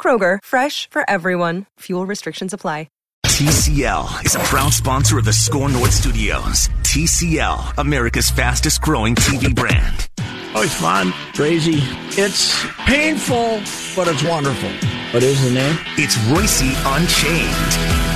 [0.00, 1.66] Kroger, fresh for everyone.
[1.80, 2.86] Fuel restrictions apply.
[3.40, 6.68] TCL is a proud sponsor of the SKOR North Studios.
[6.82, 10.10] TCL, America's fastest growing TV brand.
[10.54, 11.78] Oh, it's fun, crazy.
[12.20, 13.62] It's painful,
[13.96, 14.68] but it's wonderful.
[15.12, 15.78] What is the name?
[15.96, 18.09] It's Reusse Unchained.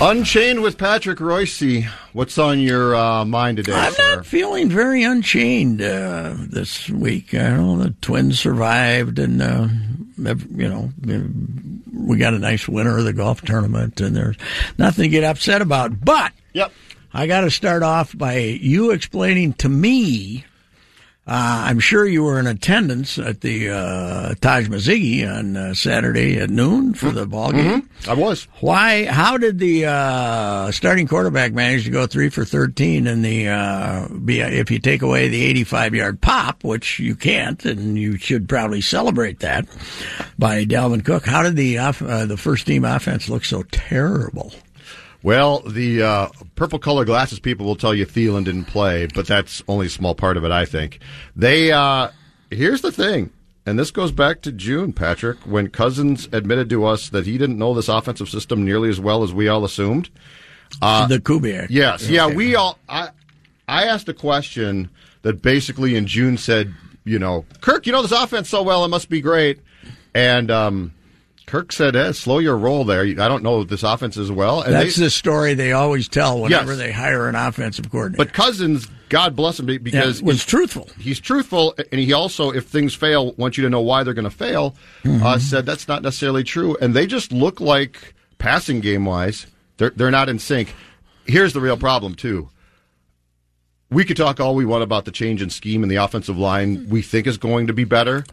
[0.00, 1.84] Unchained with Patrick Reusse.
[2.12, 4.16] What's on your uh, mind today, I'm sir?
[4.16, 7.32] not feeling very unchained uh, this week.
[7.32, 9.68] I know the Twins survived, and uh,
[10.18, 10.90] you know
[11.92, 14.36] we got a nice winner of the golf tournament, and there's
[14.78, 16.04] nothing to get upset about.
[16.04, 16.72] But Yep.
[17.12, 20.44] I got to start off by you explaining to me.
[21.26, 26.38] Uh, I'm sure you were in attendance at the uh, Taj Mazzigi on uh, Saturday
[26.38, 27.88] at noon for the ball game.
[28.06, 28.46] I was.
[28.60, 29.06] Why?
[29.06, 33.06] How did the uh, starting quarterback manage to go three for thirteen?
[33.06, 37.64] And the uh, be, if you take away the eighty-five yard pop, which you can't,
[37.64, 39.66] and you should probably celebrate that
[40.38, 41.24] by Dalvin Cook.
[41.24, 44.52] How did the uh, the first team offense look so terrible?
[45.24, 49.62] Well, the uh, purple color glasses people will tell you Thielen didn't play, but that's
[49.66, 51.00] only a small part of it, I think.
[51.34, 52.10] They uh,
[52.50, 53.30] here's the thing,
[53.64, 57.56] and this goes back to June, Patrick, when Cousins admitted to us that he didn't
[57.56, 60.10] know this offensive system nearly as well as we all assumed.
[60.82, 61.68] Uh, the Kubiak.
[61.70, 62.78] Yes, yeah, we all.
[62.86, 63.08] I
[63.66, 64.90] I asked a question
[65.22, 66.74] that basically in June said,
[67.04, 69.60] you know, Kirk, you know this offense so well, it must be great,
[70.14, 70.92] and um,
[71.46, 73.02] Kirk said, eh, "Slow your roll there.
[73.02, 76.40] I don't know this offense as well." And That's they, the story they always tell
[76.40, 76.78] whenever Yes.
[76.78, 78.16] they hire an offensive coordinator.
[78.24, 80.88] but Cousins, God bless him, because Yeah, was truthful.
[80.98, 84.24] he's truthful, and he also, if things fail, wants you to know why they're going
[84.24, 84.74] to fail.
[85.04, 85.22] Mm-hmm.
[85.24, 89.90] Uh, said that's not necessarily true, and they just look like passing game wise, they're
[89.90, 90.74] they're not in sync.
[91.26, 92.48] Here's the real problem too.
[93.90, 96.88] We could talk all we want about the change in scheme and the offensive line
[96.88, 98.24] we think is going to be better.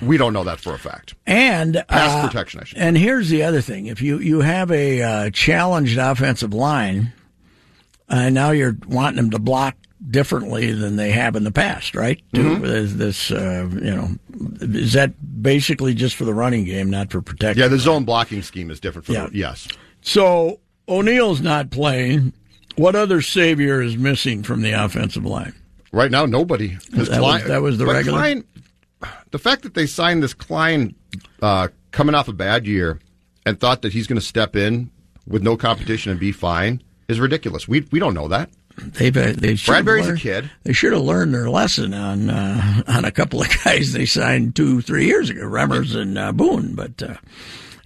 [0.00, 1.14] We don't know that for a fact.
[1.26, 4.70] And Pass uh, protection, I should And here's the other thing: if you you have
[4.70, 7.12] a uh, challenged offensive line,
[8.08, 9.76] and now you're wanting them to block
[10.10, 12.20] differently than they have in the past, right?
[12.32, 12.64] Mm-hmm.
[12.64, 14.10] There's This, uh, you know,
[14.60, 17.60] is that basically just for the running game, not for protection?
[17.60, 19.06] Yeah, the zone blocking scheme is different.
[19.06, 19.26] For Yeah.
[19.26, 19.68] the, yes.
[20.02, 22.32] So O'Neill's not playing.
[22.76, 25.54] What other savior is missing from the offensive line?
[25.92, 26.76] Right now, nobody.
[26.90, 28.18] That was- that was the regular?
[28.18, 28.44] Kline,
[29.30, 30.94] the fact that they signed this Kline
[31.40, 32.98] uh, coming off a bad year
[33.46, 34.90] and thought that he's going to step in
[35.26, 37.68] with no competition and be fine is ridiculous.
[37.68, 38.50] We we don't know that.
[38.76, 40.50] They've uh, they Bradbury's a learned- kid.
[40.64, 44.56] They should have learned their lesson on uh, on a couple of guys they signed
[44.56, 46.74] two three years ago, Remmers and uh, Boone.
[46.74, 47.14] But uh,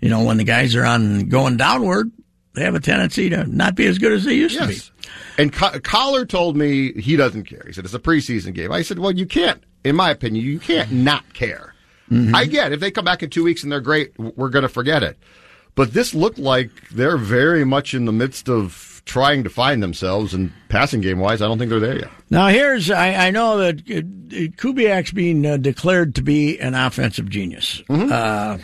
[0.00, 2.10] you know when the guys are on going downward,
[2.58, 4.86] they have a tendency to not be as good as they used Yes.
[4.86, 5.08] to be.
[5.38, 7.62] And Co- Collar told me he doesn't care.
[7.66, 8.72] He said it's a preseason game.
[8.72, 9.62] I said, well, you can't.
[9.84, 11.74] In my opinion, you can't not care.
[12.10, 12.34] Mm-hmm.
[12.34, 14.68] I get if they come back in two weeks and they're great, we're going to
[14.68, 15.16] forget it.
[15.74, 20.34] But this looked like they're very much in the midst of trying to find themselves,
[20.34, 22.10] and passing game wise, I don't think they're there yet.
[22.28, 24.02] Now here's I, I know that uh,
[24.60, 27.82] Kubiak's being uh, declared to be an offensive genius.
[27.88, 28.12] Mm-hmm.
[28.12, 28.58] Uh,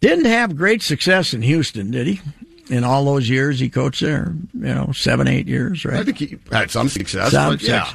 [0.00, 2.20] didn't have great success in Houston, did he?
[2.70, 6.00] In all those years he coached there, you know, seven eight years, right?
[6.00, 7.32] I think he had some success.
[7.32, 7.90] Some but yeah.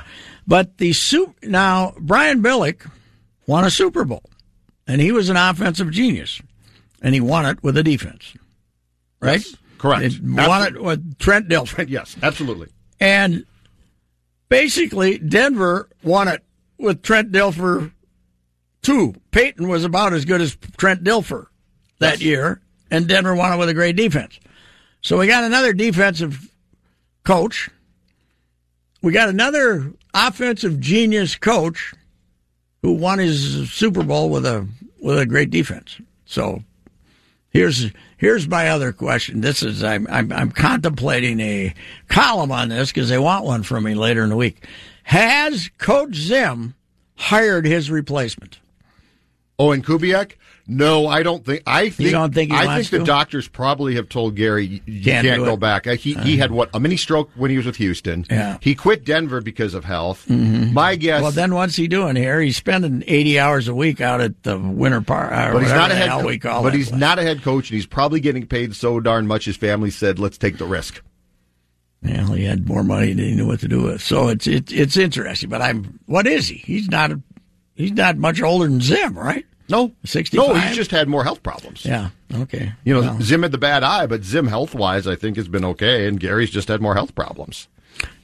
[0.48, 2.90] But the sup- now Brian Billick
[3.46, 4.24] won a Super Bowl,
[4.88, 6.42] and he was an offensive genius,
[7.02, 8.34] and he won it with a defense,
[9.20, 9.46] right?
[9.46, 10.04] Yes, correct.
[10.06, 12.69] It won it with Trent Dilfer, Yes, absolutely.
[13.00, 13.46] and
[14.50, 16.44] basically Denver won it
[16.78, 17.92] with Trent Dilfer.
[18.81, 21.46] Two, Peyton was about as good as Trent Dilfer
[22.00, 22.60] that year,
[22.92, 24.40] and Denver won it with a great defense.
[25.04, 26.50] So we got another defensive
[27.26, 27.70] coach.
[29.02, 31.94] We got another offensive genius coach
[32.82, 34.68] who won his Super Bowl with a
[35.02, 36.00] with a great defense.
[36.26, 36.64] So
[37.50, 39.42] here's here's my other question.
[39.42, 41.74] This is I'm I'm, I'm contemplating a
[42.08, 44.66] column on this because they want one from me later in the week.
[45.04, 46.76] Has Coach Zim
[47.16, 48.60] hired his replacement?
[49.60, 50.34] And Kubiak?
[50.65, 51.63] No, I don't think.
[51.68, 52.12] I think.
[52.12, 55.44] don't think he I think the doctors probably have told Gary you you Can't can't,
[55.44, 55.60] go it.
[55.60, 55.88] back.
[55.88, 56.38] Uh, He he uh-huh.
[56.38, 58.25] had what a mini stroke when he was with Houston.
[58.30, 58.57] Yeah.
[58.62, 60.25] He quit Denver because of health.
[60.30, 60.74] Mm-hmm.
[60.74, 61.21] My guess.
[61.21, 62.39] Well, then what's he doing here?
[62.39, 65.31] He's spending 80 hours a week out at the winter park.
[65.31, 66.10] Or uh, but he's not a head.
[66.12, 67.00] co- we call but he's place.
[67.00, 69.44] not a head coach, and he's probably getting paid so darn much.
[69.44, 71.04] His family said, "Let's take the risk."
[72.01, 74.01] Well, he had more money than he knew what to do with.
[74.01, 75.50] So it's it, it's interesting.
[75.50, 76.56] But I'm what is he?
[76.56, 77.21] He's not a,
[77.75, 79.45] he's not much older than Zim, right?
[79.69, 80.48] No, 65?
[80.48, 81.86] No, he's just had more health problems.
[81.86, 82.10] Yeah.
[82.33, 82.74] Okay.
[82.83, 85.48] You know, Well, Zim had the bad eye, but Zim health wise, I think has
[85.48, 87.68] been okay, and Gary's just had more health problems.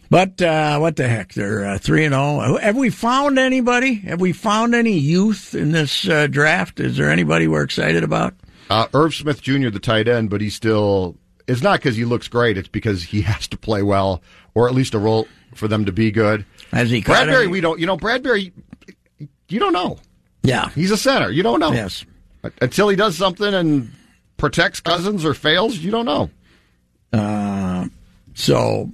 [0.09, 1.33] but uh, what the heck?
[1.33, 2.57] They're uh, three and zero.
[2.57, 3.95] Have we found anybody?
[3.95, 6.79] Have we found any youth in this uh, draft?
[6.79, 8.33] Is there anybody we're excited about?
[8.69, 11.15] Uh, Irv Smith Jr., the tight end, but he's still.
[11.47, 12.57] It's not because he looks great.
[12.57, 14.21] It's because he has to play well,
[14.53, 16.45] or at least a role for them to be good.
[16.71, 17.79] As he Bradbury, we don't.
[17.79, 18.51] You know, Bradbury,
[19.47, 19.97] you don't know.
[20.43, 20.69] Yeah.
[20.69, 21.31] He's a center.
[21.31, 21.71] You don't know.
[21.71, 22.05] Yes.
[22.61, 23.91] Until he does something and
[24.37, 26.29] protects Cousins or fails, you don't know.
[28.39, 28.89] So,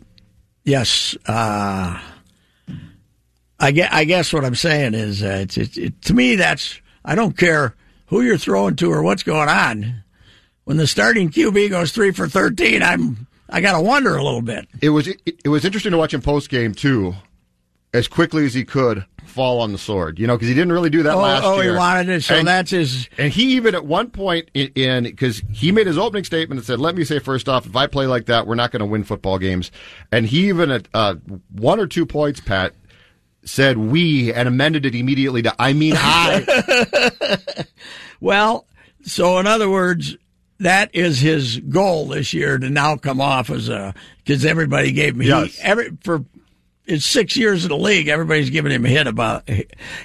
[0.63, 1.99] yes, uh,
[3.59, 6.81] I guess, I guess what I'm saying is, uh, it's, it, it, to me, that's
[7.05, 7.75] I don't care
[8.07, 10.03] who you're throwing to or what's going on.
[10.63, 14.41] When the starting QB goes three for thirteen, I'm I got to wonder a little
[14.41, 14.67] bit.
[14.81, 17.13] It was it, it was interesting to watch him post game too,
[17.95, 20.19] as quickly as he could fall on the sword.
[20.19, 21.71] You know, because he didn't really do that Oh, last oh, year.
[21.71, 23.09] Oh, he wanted it, so And- that's his.
[23.17, 26.79] And he even at one point in because he made his opening statement and said,
[26.79, 29.03] "Let me say first off, if I play like that, we're not going to win
[29.03, 29.71] football games."
[30.11, 31.15] And he even at uh,
[31.51, 32.73] one or two points, Pat
[33.43, 37.37] said "we" and amended it immediately to "I mean I."
[38.21, 38.65] Well,
[39.03, 40.15] so in other words,
[40.59, 43.93] that is his goal this year to now come off as a
[44.23, 45.59] because everybody gave me Yes.
[45.61, 46.23] Every for
[46.85, 49.49] his six years in the league, everybody's giving him a hit about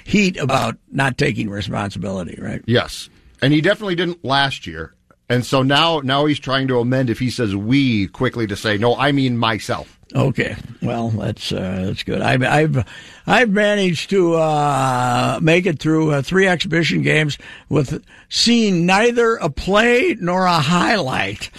[0.03, 2.61] heat about not taking responsibility, right?
[2.65, 3.09] yes,
[3.41, 4.93] and he definitely didn't last year.
[5.29, 7.09] And so now, now he's trying to amend.
[7.09, 9.97] If he says "we" quickly to say "no," I mean myself.
[10.13, 12.21] Okay, well that's uh, that's good.
[12.21, 12.85] I've I've
[13.25, 17.37] I've managed to uh, make it through uh, three exhibition games
[17.69, 21.49] with seeing neither a play nor a highlight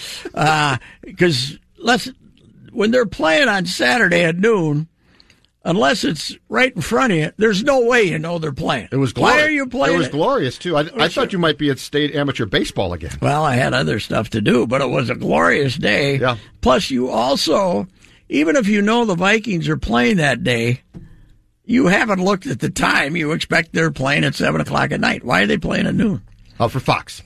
[1.03, 2.11] because let's
[2.73, 4.89] when they're playing on Saturday at noon.
[5.65, 8.89] Unless it's right in front of you, there's no way you know they're playing.
[8.91, 9.37] It was glorious.
[9.37, 9.95] Why are you playing?
[9.95, 10.13] It was it?
[10.13, 10.77] glorious too.
[10.77, 13.17] I, I thought you might be at state amateur baseball again.
[13.23, 16.19] Well, I had other stuff to do, but it was a glorious day.
[16.19, 16.37] Yeah.
[16.63, 17.87] Plus, you also,
[18.29, 20.83] even if you know the Vikings are playing that day,
[21.65, 23.15] you haven't looked at the time.
[23.15, 25.25] You expect they're playing at seven o'clock at night.
[25.25, 26.23] Why are they playing at noon?
[26.59, 27.23] Uh, for Fox.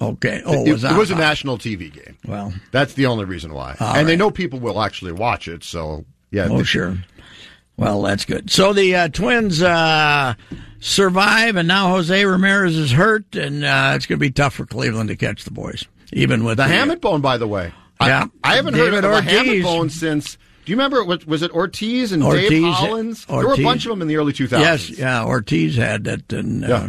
[0.00, 0.40] Okay.
[0.44, 2.16] Oh, it, it was, it on was a national TV game.
[2.26, 3.76] Well, That's the only reason why.
[3.80, 6.48] And they know people will actually watch it, so yeah.
[6.50, 6.96] oh th- sure.
[7.76, 8.50] Well, that's good.
[8.50, 10.34] So the uh, Twins uh,
[10.80, 14.66] survive, and now Jose Ramirez is hurt, and uh, it's going to be tough for
[14.66, 17.72] Cleveland to catch the boys, even with The hamate bone, by the way.
[17.98, 18.26] I- Yeah.
[18.44, 20.36] I, haven't David heard of a hamate bone since.
[20.64, 21.02] Do you remember?
[21.04, 23.24] Was, was it Ortiz and Ortiz- Dave Hollins?
[23.26, 24.60] There were a bunch of them in the early 2000s.
[24.60, 25.24] Yes, yeah.
[25.24, 26.88] Ortiz had that, and uh,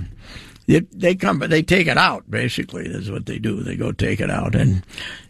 [0.67, 2.29] it, they come, but they take it out.
[2.29, 3.63] Basically, is what they do.
[3.63, 4.83] They go take it out, and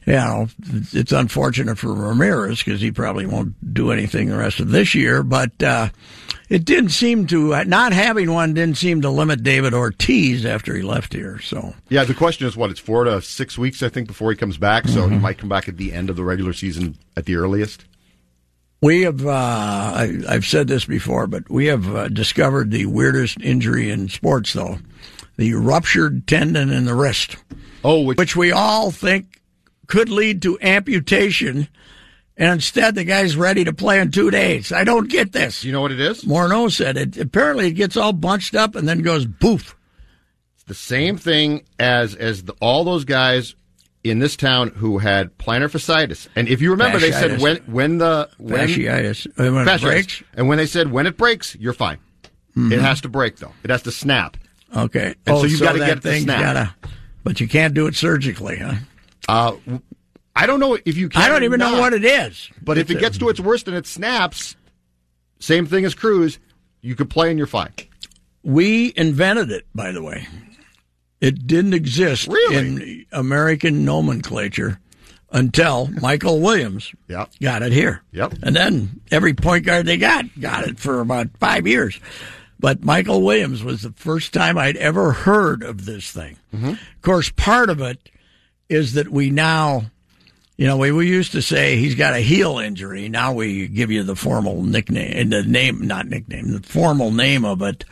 [0.05, 0.47] you know,
[0.91, 5.23] it's, unfortunate for Ramirez because he probably won't do anything the rest of this year.
[5.23, 5.89] But uh,
[6.49, 10.81] it didn't seem to not having one didn't seem to limit David Ortiz after he
[10.81, 11.39] left here.
[11.39, 12.69] So Yeah, the question is what?
[12.71, 14.87] It's four to six weeks, I think, before he comes back.
[14.87, 15.13] So Mm-hmm.
[15.13, 17.85] he might come back at the end of the regular season at the earliest.
[18.81, 23.39] we have, uh, I, I've said this before, but we have uh, discovered the weirdest
[23.41, 24.79] injury in sports, though.
[25.37, 27.37] The ruptured tendon in the wrist.
[27.83, 29.41] Oh, which, which we all think
[29.87, 31.67] could lead to amputation.
[32.35, 34.71] And instead, the guy's ready to play in two days.
[34.71, 35.63] I don't get this.
[35.63, 36.23] you know what it is?
[36.23, 37.17] Morneau said it.
[37.17, 39.75] Apparently, it gets all bunched up and then goes boof.
[40.55, 43.53] It's the same thing as as the, all those guys
[44.03, 46.27] in this town who had plantar fasciitis.
[46.35, 49.37] And if you remember, they said when when the when Fasciitis.
[49.37, 49.81] When it fasciitis.
[49.81, 50.23] breaks.
[50.35, 51.99] and when they said when it breaks, you're fine.
[52.57, 52.71] Mm-hmm.
[52.73, 53.53] It has to break though.
[53.63, 54.37] It has to snap.
[54.75, 55.13] Okay.
[55.27, 56.41] And oh, so you gotta get the thing's snap.
[56.41, 56.73] gotta-
[57.23, 58.73] but you can't do it surgically, huh?
[59.27, 59.55] Uh,
[60.35, 61.21] I don't know if you can.
[61.21, 62.49] I don't or even know what it is.
[62.61, 64.55] But if it gets to its worst and it snaps,
[65.39, 66.39] same thing as Cruz,
[66.81, 67.71] you could play and you're fine.
[68.43, 70.27] We invented it, by the way.
[71.21, 72.55] It didn't exist Really?
[72.57, 74.79] in American nomenclature
[75.31, 77.29] until Michael Williams Yep.
[77.41, 78.01] got it here.
[78.11, 78.33] Yep.
[78.43, 81.99] And then every point guard they got got it for about five years.
[82.59, 86.37] But Michael Williams was the first time I'd ever heard of this thing.
[86.53, 88.09] Of course, part of it
[88.73, 89.85] is that we now,
[90.57, 93.09] you know, we, we used to say he's got a heel injury.
[93.09, 97.61] Now we give you the formal nickname, the name, not nickname, the formal name of
[97.61, 97.85] it,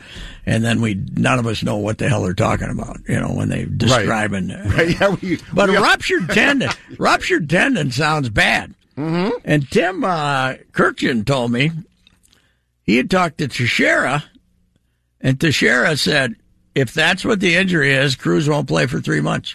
[0.46, 2.98] and then we none of us know what the hell they're talking about.
[3.08, 4.48] You know, when they describing.
[4.72, 8.74] Right, yeah, we, But we- a ruptured tendon, ruptured tendon sounds bad.
[8.96, 9.30] Mm-hmm.
[9.44, 11.70] And Tim uh, Kurkjian told me
[12.82, 14.22] he had talked to Teixeira,
[15.20, 16.34] and Teixeira said,
[16.74, 19.54] if that's what the injury is, Cruz won't play for three months.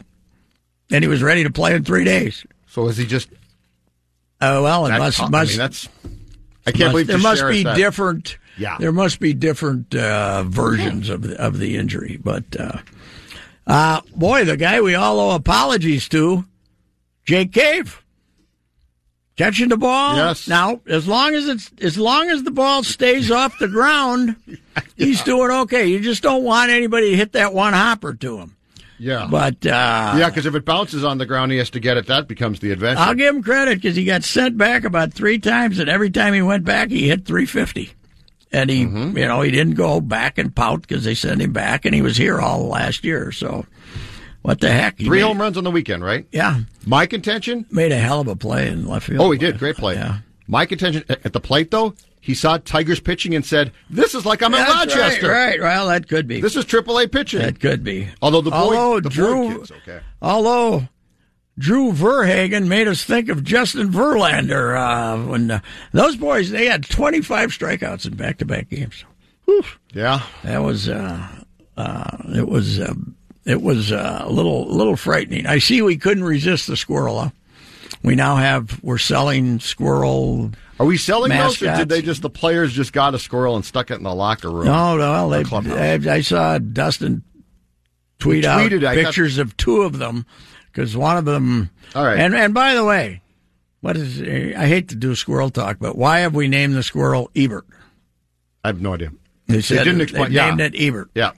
[0.91, 2.45] And he was ready to play in three days.
[2.67, 3.29] So is he just?
[4.39, 5.89] Oh well, it must I must mean, that's.
[6.65, 8.37] I can't must- believe there must be different.
[8.57, 8.77] Yeah.
[8.79, 12.19] there must be different uh, versions of the, of the injury.
[12.21, 12.79] But uh,
[13.67, 16.43] uh, boy, the guy we all owe apologies to,
[17.23, 18.03] Jake Cave,
[19.35, 20.15] catching the ball.
[20.15, 20.47] Yes.
[20.47, 24.35] Now, as long as it's as long as the ball stays off the ground,
[24.97, 25.87] he's doing okay.
[25.87, 28.56] You just don't want anybody to hit that one hopper to him.
[28.99, 29.27] Yeah.
[29.29, 32.07] But uh, yeah, because if it bounces on the ground, he has to get it.
[32.07, 32.99] That becomes the adventure.
[33.01, 36.33] I'll give him credit because he got sent back about three times, and every time
[36.33, 37.91] he went back, he hit 350.
[38.51, 39.17] And he, Mm-hmm.
[39.17, 42.01] you know, he didn't go back and pout because they sent him back, and he
[42.01, 43.31] was here all last year.
[43.33, 43.65] So,
[44.41, 44.97] what the heck?
[44.97, 46.25] He Three home runs on the weekend, right?
[46.31, 47.65] Yeah, My contention.
[47.69, 49.19] made a hell of a play in left field.
[49.21, 49.59] Oh, he did.
[49.59, 49.95] Great play.
[49.95, 50.19] Yeah.
[50.47, 51.93] My contention at the plate, though,
[52.27, 55.29] he saw Tigers pitching and said, "This is like I'm in That's Rochester.
[55.29, 55.61] Right, right.
[55.61, 56.41] Well, that could be.
[56.41, 58.09] This is AAA pitching." that could be.
[58.21, 60.01] Although the boy, although the Drew, boy kids, okay.
[60.21, 60.89] although
[61.57, 65.59] Drew Verhagen made us think of Justin Verlander uh, when uh,
[65.93, 69.05] those boys they had 25 strikeouts in back-to-back games.
[69.45, 69.63] Whew.
[69.93, 70.23] Yeah.
[70.43, 71.25] That was uh,
[71.77, 72.93] uh, it was uh,
[73.45, 75.45] it was uh, a little little frightening.
[75.45, 77.31] I see we couldn't resist the squirrel.
[78.03, 80.51] We now have we're selling squirrel.
[80.79, 83.65] Are we selling those, or did they just the players just got a squirrel and
[83.65, 84.65] stuck it in the locker room?
[84.65, 86.05] No, no, they, clubhouse.
[86.05, 87.23] I, saw Dustin
[88.19, 90.25] tweet He out tweeted, pictures of two of them
[90.71, 91.71] because one of them.
[91.95, 92.19] All right.
[92.19, 93.21] And and by the way,
[93.81, 97.31] what is I hate to do squirrel talk, but why have we named the squirrel
[97.35, 97.65] Ebert?
[98.63, 99.11] I have no idea.
[99.47, 100.49] They, said didn't they explain- yeah.
[100.49, 101.09] named it Ebert.
[101.15, 101.31] Yeah.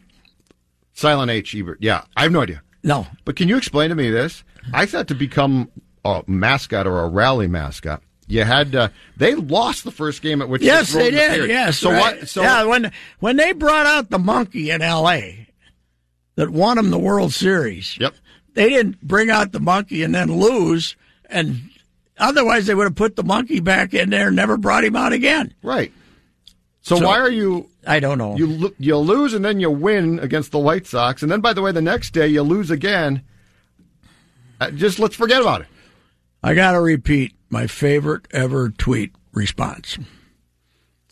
[0.93, 1.55] Silent H.
[1.55, 1.77] Ebert.
[1.79, 2.62] Yeah, I have no idea.
[2.84, 4.43] No, But can you explain to me this?
[4.74, 5.69] I thought to become
[6.03, 10.48] a mascot or a rally mascot, you had uh, they lost the first game at
[10.48, 11.33] which Yes, they did.
[11.36, 11.50] field.
[11.50, 11.77] Yes.
[11.79, 12.19] So right.
[12.19, 12.29] what?
[12.29, 15.48] So yeah, when when they brought out the monkey in L.A.
[16.36, 17.98] that won them the World Series.
[18.00, 18.13] Yep.
[18.53, 20.95] They didn't bring out the monkey and then lose,
[21.29, 21.69] and
[22.17, 25.12] otherwise they would have put the monkey back in there and never brought him out
[25.13, 25.53] again.
[25.63, 25.91] Right.
[26.81, 28.36] So, So- why are you I don't know.
[28.38, 31.62] you you lose and then you win against the White Sox and then by the
[31.62, 33.24] way the next day you lose again?
[34.62, 35.67] Uh, just let's forget about it.
[36.43, 39.98] I got to repeat my favorite ever tweet response.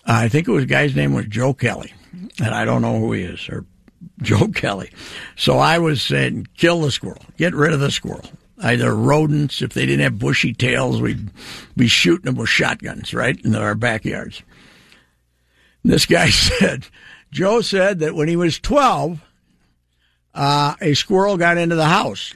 [0.05, 1.93] I think it was guy's name was Joe Kelly,
[2.39, 3.65] and I don't know who he is or
[4.21, 4.91] Joe Kelly.
[5.35, 8.25] So I was saying, kill the squirrel, get rid of the squirrel.
[8.59, 11.29] Either rodents, if they didn't have bushy tails, we'd
[11.75, 14.41] be shooting them with shotguns right in our backyards.
[15.83, 16.87] This guy said,
[17.31, 19.21] Joe said that when he was 12,
[20.33, 22.33] uh, a squirrel got into the house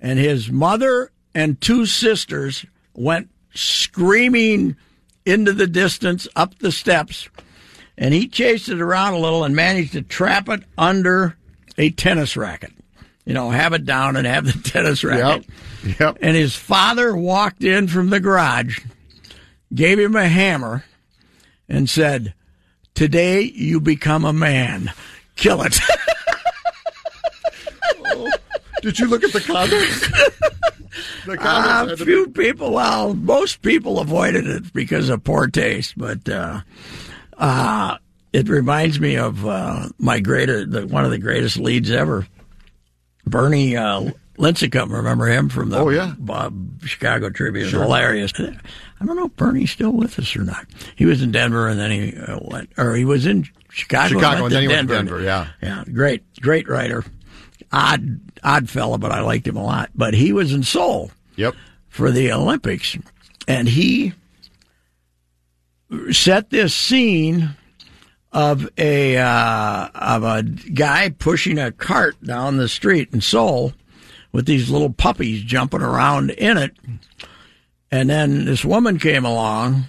[0.00, 4.76] and his mother and two sisters went screaming
[5.24, 7.28] into the distance up the steps
[7.98, 11.36] and he chased it around a little and managed to trap it under
[11.78, 12.72] a tennis racket
[13.24, 15.46] you know have it down and have the tennis racket
[15.84, 15.98] Yep.
[16.00, 16.18] Yep.
[16.22, 18.78] and his father walked in from the garage
[19.74, 20.84] gave him a hammer
[21.68, 22.34] and said
[22.94, 24.90] today you become a man
[25.36, 25.78] kill it
[28.82, 30.08] Did you look at the comments?
[31.26, 35.46] the comments Uh, had to few people, well, most people avoided it because of poor
[35.46, 36.60] taste, but uh,
[37.38, 37.96] uh,
[38.32, 42.26] it reminds me of uh, my greater, the, one of the greatest leads ever,
[43.26, 44.90] Bernie uh, Lincicome.
[44.90, 46.14] Remember him from the Oh, yeah.
[46.18, 47.68] Bob Chicago Tribune?
[47.68, 48.32] Hilarious.
[48.38, 50.66] I don't know if Bernie's still with us or not.
[50.96, 54.44] He was in Denver and then he uh, went, or he was in Chicago, Chicago,
[54.46, 55.22] and then he went to Denver.
[55.22, 55.48] Denver, yeah.
[55.62, 57.04] Yeah, great, great writer.
[57.72, 59.90] Odd, odd fella, but I liked him a lot.
[59.94, 61.54] But he was in Seoul Yep.
[61.88, 62.96] for the Olympics,
[63.48, 64.12] and he
[66.10, 67.50] set this scene
[68.32, 73.72] of a uh, of a guy pushing a cart down the street in Seoul
[74.32, 76.76] with these little puppies jumping around in it,
[77.90, 79.84] and then this woman came along.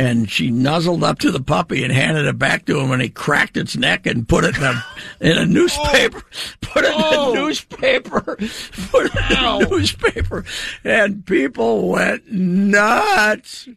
[0.00, 3.10] And she nuzzled up to the puppy and handed it back to him, and he
[3.10, 4.84] cracked its neck and put it in a
[5.20, 6.22] in a newspaper.
[6.62, 7.34] Put it in a oh.
[7.34, 8.20] newspaper.
[8.90, 10.44] Put it in a newspaper,
[10.84, 13.68] and people went nuts.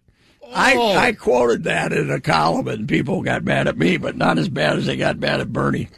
[0.54, 0.96] I, Oh.
[0.96, 4.50] I quoted that in a column, and people got mad at me, but not as
[4.50, 5.90] bad as they got mad at Bernie.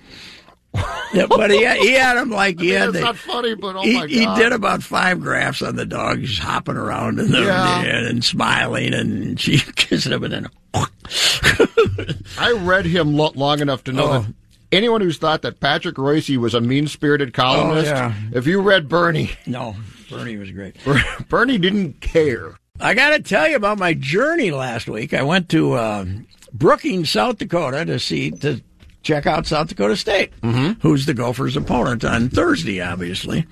[1.13, 3.75] Yeah, but he had, he had him like he had It's the, not funny, but
[3.75, 7.19] oh he, my god, he did about five graphs on the dog just hopping around
[7.19, 7.81] and, Yeah.
[7.81, 10.47] and, and smiling, and she kissing him, and then
[12.37, 14.19] I read him lo- long enough to know Oh.
[14.21, 14.33] that
[14.71, 18.13] anyone who's thought that Patrick Reusse was a mean-spirited columnist, Oh, yeah.
[18.33, 19.75] if you read Bernie, no,
[20.09, 20.75] Bernie was great.
[21.29, 22.55] Bernie didn't care.
[22.79, 25.13] I got to tell you about my journey last week.
[25.13, 26.05] I went to uh,
[26.51, 28.59] Brookings, South Dakota, to see to
[29.05, 30.33] check out South Dakota State,
[30.81, 32.81] who's the Gophers' opponent on Thursday.
[32.81, 33.45] Obviously,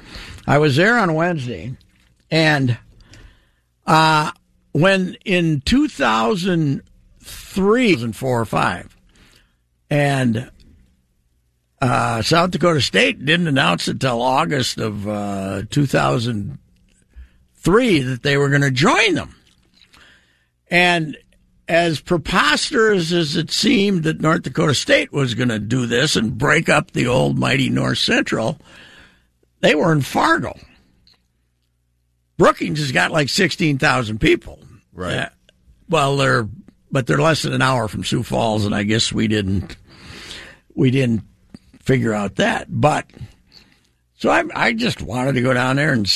[0.45, 1.77] I was there on Wednesday,
[2.29, 2.77] and
[3.86, 4.31] uh,
[4.74, 8.98] when in 2003 and four or five,
[9.89, 10.51] and
[11.81, 16.57] uh, South Dakota State didn't announce until August of uh, 2000
[17.55, 19.36] three that they were going to join them.
[20.69, 21.15] And
[21.67, 26.38] as preposterous as it seemed that North Dakota State was going to do this and
[26.38, 28.60] break up the old mighty North Central,
[29.62, 30.58] they were in Fargo.
[32.38, 34.60] Brookings has got like 16,000 people.
[34.91, 35.17] Right.
[35.17, 35.29] Uh,
[35.89, 36.48] well, they're
[36.91, 39.77] but they're less than an hour from Sioux Falls and I guess we didn't
[40.75, 41.24] we didn't
[41.79, 42.67] figure out that.
[42.70, 43.10] But
[44.24, 46.08] so I, I just wanted to go down there and,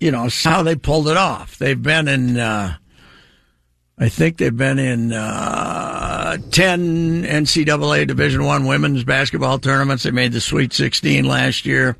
[0.00, 1.58] you know, see how they pulled it off.
[1.58, 2.76] They've been in, uh,
[4.00, 10.04] I think they've been in uh, ten NCAA Division One women's basketball tournaments.
[10.04, 11.96] They made the Sweet 16 last year.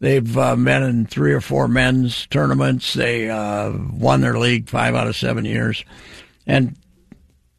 [0.00, 2.94] They've uh, been in three or four men's tournaments.
[2.94, 5.84] They uh, won their league five out of seven years,
[6.46, 6.76] and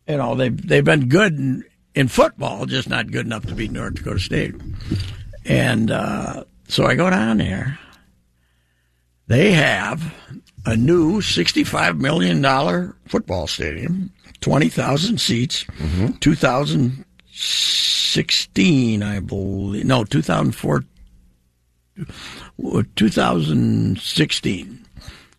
[0.08, 1.64] you know they've they've been good in,
[1.96, 4.56] in football, just not good enough to beat North Dakota State.
[5.46, 7.80] And uh, so I go down there.
[9.28, 10.14] They have
[10.66, 12.44] a new $65 million
[13.08, 16.12] football stadium, 20,000 seats, mm-hmm.
[16.14, 19.86] 2016, I believe.
[19.86, 20.84] No, 2004,
[22.96, 24.82] 2016.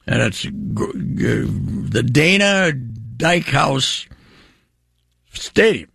[0.09, 2.71] And it's the Dana
[3.17, 4.07] Dykhouse
[5.33, 5.91] Stadium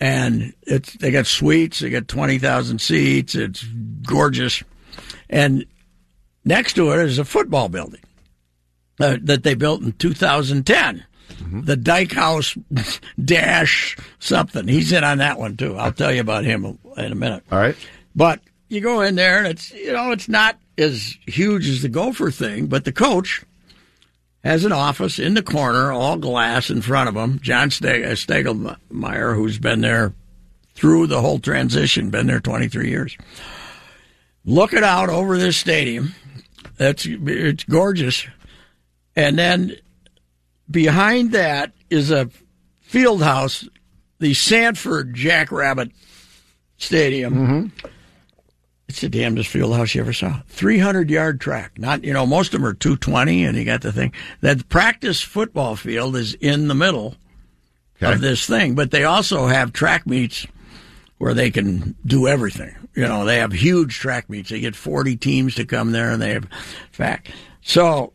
[0.00, 3.34] and it's they got suites, they got twenty thousand seats.
[3.34, 3.62] It's
[4.06, 4.62] gorgeous,
[5.28, 5.66] and
[6.44, 8.00] next to it is a football building
[9.00, 11.04] uh, that they built in 2010.
[11.62, 14.66] The Dykhouse Dash something.
[14.66, 15.76] He's in on that one too.
[15.76, 17.44] I'll tell you about him in a minute.
[17.52, 17.76] All right.
[18.16, 21.88] But you go in there and it's you know it's not as huge as the
[21.88, 23.44] Gopher thing, but the coach
[24.44, 27.40] has an office in the corner, all glass in front of him.
[27.40, 30.14] John uh, Stiegelmeier, who's been there
[30.74, 33.16] through the whole transition, been there 23 years.
[34.44, 36.14] Looking out over this stadium,
[36.76, 38.26] that's it's gorgeous,
[39.18, 39.76] and then
[40.70, 42.30] behind that is a
[42.80, 43.68] field house,
[44.20, 45.90] the Sanford Jackrabbit
[46.76, 47.34] Stadium.
[47.34, 47.86] Mm-hmm.
[48.88, 50.40] It's the damnedest field house you ever saw.
[50.48, 51.78] 300 yard track.
[51.78, 54.12] Not, you know, most of them are 220 and you got the thing.
[54.40, 57.16] That practice football field is in the middle
[58.00, 58.12] Okay.
[58.12, 60.46] of this thing, but they also have track meets
[61.18, 62.72] where they can do everything.
[62.94, 64.50] You know, they have huge track meets.
[64.50, 66.46] They get 40 teams to come there and they have
[66.92, 67.32] fact.
[67.60, 68.12] So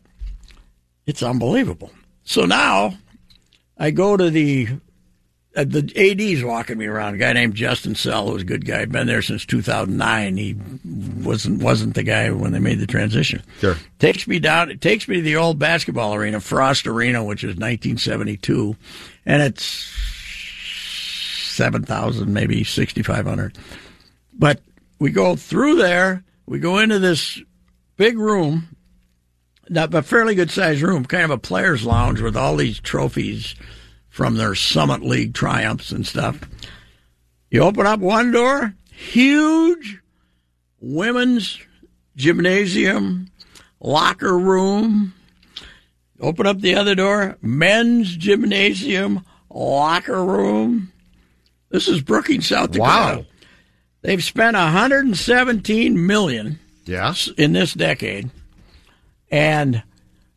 [1.06, 1.90] it's unbelievable.
[2.24, 2.94] So now
[3.78, 4.68] I go to the
[5.56, 7.14] uh, the AD's walking me around.
[7.14, 10.36] A guy named Justin Sell, who's a good guy, been there since 2009.
[10.36, 10.56] He
[11.22, 13.42] wasn't wasn't the guy when they made the transition.
[13.60, 13.76] Sure.
[13.98, 14.70] Takes me down.
[14.70, 18.76] It takes me to the old basketball arena, Frost Arena, which is 1972,
[19.26, 19.64] and it's
[21.54, 23.56] seven thousand, maybe 6,500.
[24.32, 24.60] But
[24.98, 26.24] we go through there.
[26.46, 27.40] We go into this
[27.96, 28.73] big room,
[29.70, 33.54] a fairly good sized room, kind of a players' lounge with all these trophies
[34.08, 36.40] from their Summit League triumphs and stuff.
[37.50, 40.00] You open up one door, huge
[40.80, 41.60] women's
[42.16, 43.28] gymnasium,
[43.80, 45.14] locker room.
[46.20, 50.92] Open up the other door, men's gymnasium, locker room.
[51.70, 53.18] This is Brookings, South Dakota.
[53.18, 53.26] Wow.
[54.02, 56.58] They've spent 117 million.
[56.84, 58.30] Yes, in this decade,
[59.34, 59.82] and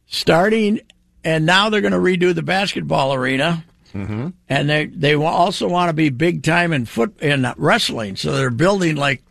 [0.08, 0.82] starting,
[1.24, 4.30] and now they're going to redo the basketball arena, mm-hmm.
[4.50, 8.50] and they they also want to be big time in foot in wrestling, so they're
[8.50, 9.22] building like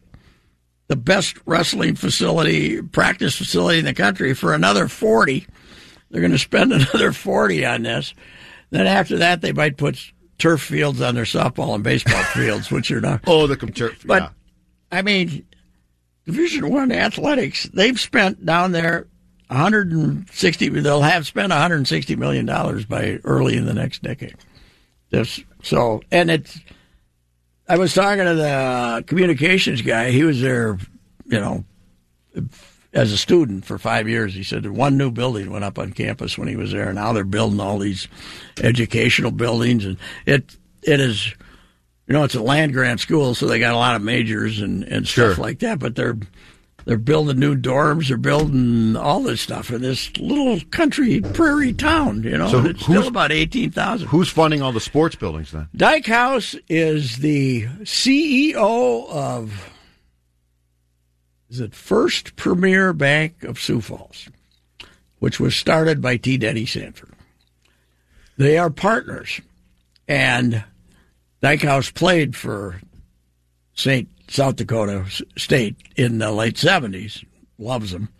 [0.86, 5.44] the best wrestling facility, practice facility in the country for another 40.
[6.10, 8.14] They're going to spend another 40 on this.
[8.70, 12.92] Then after that, they might put turf fields on their softball and baseball fields, which
[12.92, 13.22] are not.
[13.26, 13.96] Oh, the computer.
[14.04, 14.28] But yeah.
[14.92, 15.44] I mean,
[16.24, 19.08] Division One athletics, they've spent down there
[19.48, 20.68] 160.
[20.68, 24.36] They'll have spent 160 million dollars by early in the next decade.
[25.10, 26.60] This so, and it's.
[27.68, 30.10] I was talking to the communications guy.
[30.12, 30.78] He was there,
[31.24, 31.64] you know,
[32.92, 34.34] as a student for five years.
[34.34, 36.86] He said one new building went up on campus when he was there.
[36.86, 38.08] And now they're building all these
[38.62, 41.26] educational buildings, and it it is,
[42.06, 44.84] you know, it's a land grant school, so they got a lot of majors and
[44.84, 45.78] and stuff like that.
[45.78, 46.18] But they're
[46.86, 48.08] they're building new dorms.
[48.08, 52.22] They're building all this stuff in this little country prairie town.
[52.22, 54.08] You know, So it's who's- still about eighteen thousand.
[54.08, 55.68] Who's funding all the sports buildings then?
[55.76, 59.70] Dykhouse is the CEO of
[61.50, 64.28] is it First Premier Bank of Sioux Falls,
[65.18, 66.36] which was started by T.
[66.38, 67.12] Denny Sanford.
[68.36, 69.40] They are partners,
[70.08, 70.64] and
[71.42, 72.80] Dykhouse played for
[73.74, 74.08] St.
[74.28, 75.04] South Dakota
[75.36, 77.24] State in the late seventies.
[77.58, 78.10] Loves them,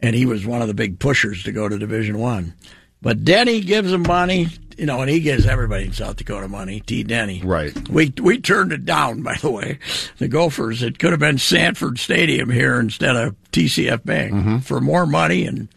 [0.00, 2.54] and he was one of the big pushers to go to Division One.
[3.02, 6.80] But Denny gives him money, you know, and he gives everybody in South Dakota money.
[6.80, 7.02] T.
[7.02, 7.76] Denny, Right.
[7.88, 9.78] We we turned it down, by the way.
[10.18, 10.82] The Gophers.
[10.82, 14.58] It could have been Sanford Stadium here instead of TCF Bank mm-hmm.
[14.58, 15.68] for more money and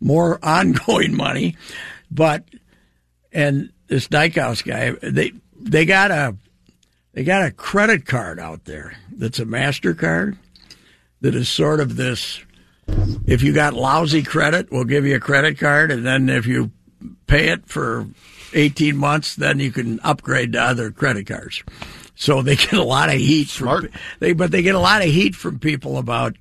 [0.00, 1.56] more ongoing money.
[2.10, 2.44] But
[3.32, 6.36] and this Dykhouse guy, they they got a
[7.12, 10.36] they got a credit card out there that's a Mastercard
[11.20, 12.40] that is sort of this.
[13.26, 16.70] If you got lousy credit, we'll give you a credit card, and then if you
[17.26, 18.06] pay it for
[18.52, 21.62] 18 months, then you can upgrade to other credit cards.
[22.16, 23.90] So they get a lot of heat Smart.
[23.90, 26.36] from they, but they get a lot of heat from people about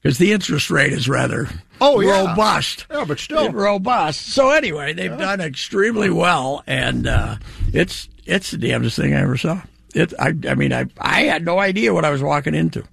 [0.00, 1.48] because the interest rate is rather
[1.80, 2.26] Oh, yeah.
[2.28, 2.86] robust.
[2.90, 3.50] Yeah, but still.
[3.50, 4.32] robust.
[4.32, 7.36] So anyway, they've done extremely well, and uh,
[7.72, 9.60] it's it's the damnedest thing I ever saw.
[9.94, 12.84] It, I, I mean, I, I had no idea what I was walking into.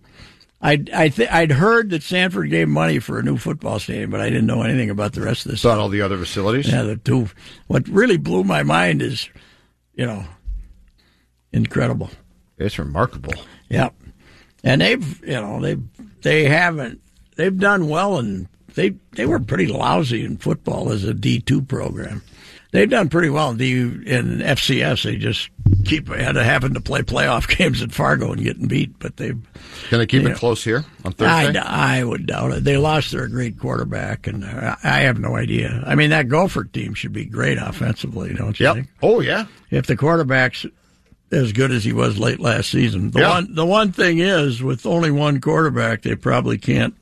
[0.62, 4.20] I, I th- I'd heard that Sanford gave money for a new football stadium, but
[4.20, 5.64] I didn't know anything about the rest of this.
[5.64, 6.70] About all the other facilities.
[6.70, 7.30] Yeah, the two.
[7.68, 9.30] What really blew my mind is,
[9.96, 10.26] you know,
[11.54, 12.10] incredible.
[12.58, 13.34] It's remarkable.
[13.70, 13.96] Yep.
[14.66, 15.78] And they've, you know, they
[16.22, 17.02] they haven't
[17.38, 21.62] they've done well and they they were pretty lousy in football as a D two
[21.62, 22.22] program.
[22.72, 23.60] They've done pretty well in
[24.06, 25.04] in FCS.
[25.04, 25.50] They just
[25.86, 29.40] keep had to having to play playoff games at Fargo and getting beat, but they've
[29.90, 30.30] Can they keep Yeah.
[30.30, 31.60] it close here on I, Thursday?
[31.60, 32.64] I would doubt it.
[32.64, 35.84] They lost their great quarterback, and I I have no idea.
[35.88, 38.76] I mean, that Gopher team should be great offensively, don't you Yep.
[38.76, 38.88] think?
[39.02, 39.46] Oh yeah.
[39.72, 40.66] if the quarterback's
[41.32, 43.12] as good as he was late last season.
[43.12, 43.30] The Yeah.
[43.30, 46.94] one the one thing is with only one quarterback, they probably can't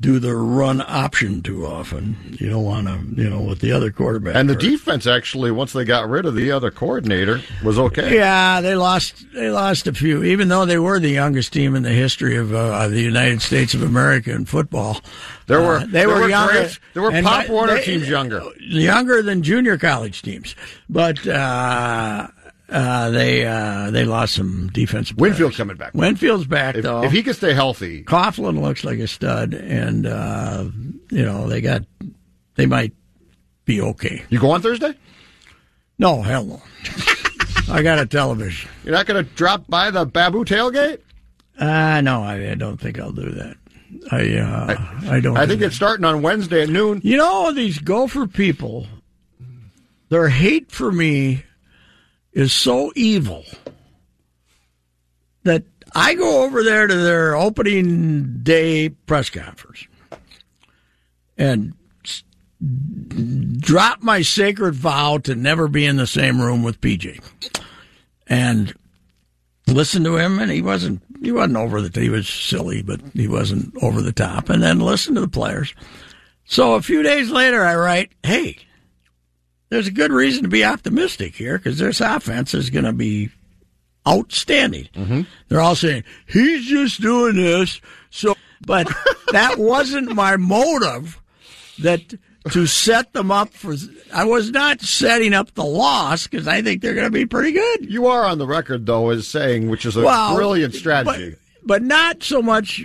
[0.00, 2.16] do the run option too often.
[2.40, 4.34] You don't want to, you know, with the other quarterback.
[4.34, 4.62] And the hurt.
[4.62, 8.14] defense actually, once they got rid of the other coordinator, was okay.
[8.16, 9.26] Yeah, they lost.
[9.34, 12.54] They lost a few, even though they were the youngest team in the history of
[12.54, 15.00] uh, the United States of America in football.
[15.48, 16.52] There were Uh, they there were were younger.
[16.52, 18.42] great- there were Pop Warner teams younger.
[18.58, 20.54] younger than junior college teams,
[20.88, 22.28] but uh,
[22.70, 25.16] uh, they uh, they lost some defensive.
[25.16, 25.56] Players.
[25.56, 25.92] coming back.
[25.92, 27.02] Winfield's back If, though.
[27.02, 30.68] if he can stay healthy, Coughlin looks like a stud, and uh,
[31.10, 31.82] you know they got
[32.54, 32.92] they might
[33.64, 34.24] be okay.
[34.28, 34.94] you go on Thursday.
[35.98, 36.62] No, hell no.
[37.68, 38.70] I got a television.
[38.84, 41.00] You're not going to drop by the Babu tailgate.
[41.58, 43.56] Uh, no, I, I don't think I'll do that.
[44.10, 45.36] I uh, I, don't.
[45.36, 45.66] I do think that.
[45.66, 47.00] it's starting on Wednesday at noon.
[47.04, 48.86] You know, these Gopher people,
[50.08, 51.44] their hate for me
[52.32, 53.44] is so evil
[55.42, 55.64] that
[55.94, 59.86] I go over there to their opening day press conference
[61.36, 61.74] and
[63.58, 67.20] drop my sacred vow to never be in the same room with PJ.
[68.26, 68.74] And
[69.66, 73.26] listen to him, and he wasn't he wasn't over the he was silly, but he
[73.26, 74.48] wasn't over the top.
[74.48, 75.74] And then listen to the players.
[76.44, 78.58] So a few days later, I write, "Hey,
[79.70, 83.30] there's a good reason to be optimistic here because this offense is going to be
[84.06, 85.22] outstanding." Mm-hmm.
[85.48, 87.80] They're all saying he's just doing this,
[88.10, 88.88] so but
[89.32, 91.20] that wasn't my motive.
[91.82, 92.14] That
[92.50, 93.74] to set them up for,
[94.12, 97.52] I was not setting up the loss because I think they're going to be pretty
[97.52, 97.90] good.
[97.90, 101.36] You are on the record though as saying, which is a Well, brilliant strategy.
[101.62, 102.82] But, but not so much,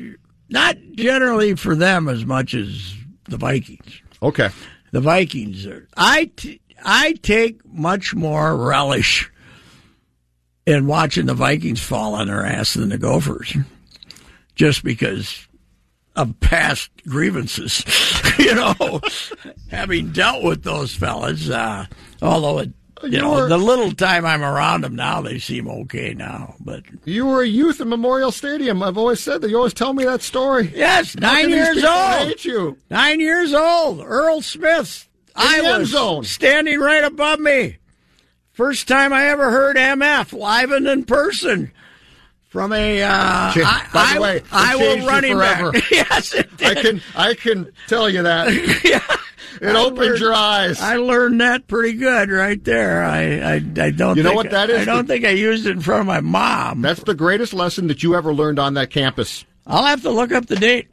[0.50, 2.93] not generally for them as much as
[3.30, 4.02] the Vikings.
[4.21, 4.50] okay,
[4.91, 5.88] The Vikings are.
[5.98, 9.32] I, t- I take much more relish
[10.66, 13.56] in watching the Vikings fall on their ass than the Gophers,
[14.56, 15.48] just because
[16.16, 17.84] of past grievances.
[18.40, 19.02] you know,
[19.70, 21.86] having dealt with those fellas, uh,
[22.22, 22.72] although it
[23.04, 26.56] you, You know, were- the little time I'm around them now, they seem okay now.
[26.62, 28.82] But You were a youth at Memorial Stadium.
[28.82, 29.50] I've always said that.
[29.50, 30.72] You always tell me that story.
[30.74, 32.28] yes, nine years old.
[32.30, 32.78] Hate you.
[32.90, 34.00] Nine years old.
[34.04, 35.08] Earl Smith.
[35.36, 36.24] I the was zone.
[36.24, 37.78] standing right above me.
[38.54, 41.71] First time I ever heard MF live and in person
[42.48, 44.39] from a uh, I- by the way,
[44.80, 45.71] changed you running forever.
[45.74, 45.84] back.
[45.91, 48.48] yes, it I can I can tell you that.
[48.84, 49.02] Yeah.
[49.62, 50.82] It I opened learned- your eyes.
[50.82, 53.04] I learned that pretty good right there.
[53.04, 54.17] I I, I don't.
[54.17, 54.80] You know what that is?
[54.82, 56.82] I don't think I used it in front of my mom.
[56.82, 59.45] That's the greatest lesson that you ever learned on that campus.
[59.65, 60.88] I'll have to look up the date.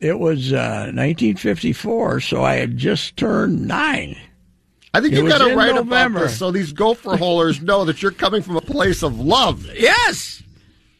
[0.00, 4.16] It was uh, 1954, so I had just turned nine.
[4.94, 6.18] I think you got to write November.
[6.18, 9.66] about this so these gopher holers know that you're coming from a place of love.
[9.74, 10.42] Yes,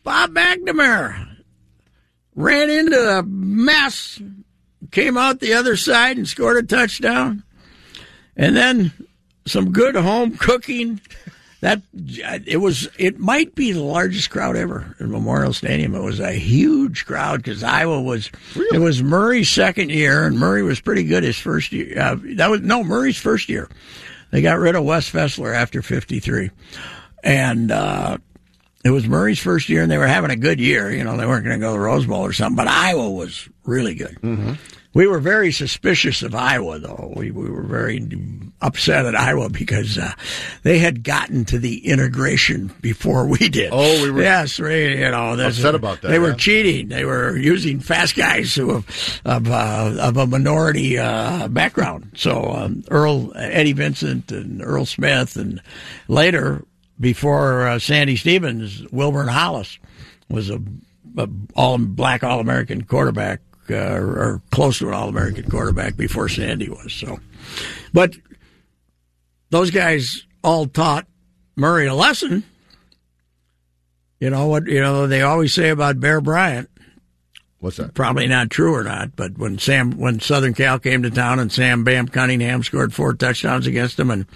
[0.04, 1.36] Bob McNamara
[2.34, 4.20] ran into a mess,
[4.90, 7.42] came out the other side and scored a touchdown,
[8.36, 8.92] and then
[9.46, 11.00] some good home cooking.
[11.61, 12.88] That it was.
[12.99, 15.94] It might be the largest crowd ever in Memorial Stadium.
[15.94, 18.31] It was a huge crowd because Iowa was.
[18.73, 21.99] It was Murray's second year, and Murray was pretty good his first year.
[21.99, 23.68] Uh, that was no Murray's first year.
[24.31, 26.51] They got rid of Wes Fesler after '53,
[27.23, 28.16] and uh,
[28.83, 30.90] it was Murray's first year, and they were having a good year.
[30.90, 33.11] You know, they weren't going to go to the Rose Bowl or something, but Iowa
[33.11, 34.16] was really good.
[34.23, 34.53] Mm-hmm.
[34.92, 37.12] We were very suspicious of Iowa, though.
[37.14, 38.05] We, we were very
[38.61, 40.12] upset at Iowa because uh,
[40.64, 43.70] they had gotten to the integration before we did.
[43.72, 46.88] Oh, we were yes, we, you know, upset about that, They were cheating.
[46.88, 52.11] They were using fast guys who of of, uh, of a minority uh, background.
[52.16, 55.62] So um, Earl Eddie Vincent and Earl Smith, and
[56.09, 56.64] later
[56.98, 59.79] before uh, Sandy Stevens, Wilburn Hollis
[60.29, 60.61] was a,
[61.16, 63.40] a all black All American quarterback.
[63.70, 66.92] Uh, or close to an All American quarterback before Sandy was.
[66.92, 67.18] So,
[67.92, 68.14] but
[69.50, 71.06] those guys all taught
[71.56, 72.44] Murray a lesson.
[74.18, 74.66] You know what?
[74.66, 76.70] You know they always say about Bear Bryant.
[77.61, 77.94] What's that?
[77.94, 81.52] Probably not true or not, but when Sam, when Southern Cal came to town and
[81.52, 84.26] Sam Bam Cunningham scored four touchdowns against them and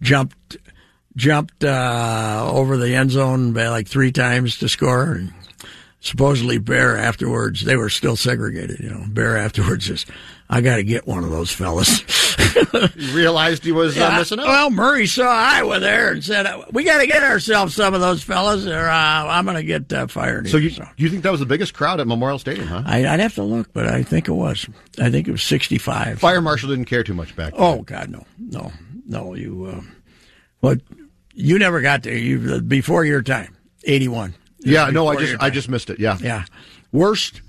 [0.00, 0.56] jumped
[1.16, 5.32] jumped uh, over the end zone by like three times to score, and
[6.02, 8.80] supposedly Bear afterwards they were still segregated.
[8.80, 10.04] You know, Bear afterwards says,
[10.50, 12.02] "I got to get one of those fellas."
[12.72, 14.46] You realized he was uh, missing out.
[14.46, 18.22] Well, Murray saw Iowa there and said, "We got to get ourselves some of those
[18.22, 21.30] fellas, or uh, I'm going to get uh, fired." so here." you you think that
[21.30, 22.82] was the biggest crowd at Memorial Stadium, huh?
[22.86, 24.66] I, I'd have to look, but I think it was.
[24.98, 26.18] I think it was 65.
[26.18, 27.60] Fire marshal didn't care too much back then.
[27.62, 28.72] Oh God, no, no,
[29.06, 29.34] no.
[29.34, 29.80] You, uh,
[30.60, 30.80] what?
[31.34, 32.16] You never got there.
[32.16, 33.56] You before your time.
[33.84, 34.34] 81.
[34.64, 35.98] Yeah, no, I just I just missed it.
[35.98, 36.18] Yeah.
[36.20, 36.44] Yeah.
[36.92, 37.40] Worst,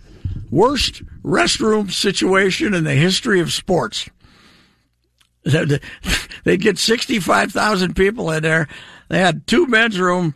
[0.49, 4.09] worst restroom situation in the history of sports.
[5.43, 8.67] They'd get 65,000 people in there.
[9.09, 10.35] They had two men's room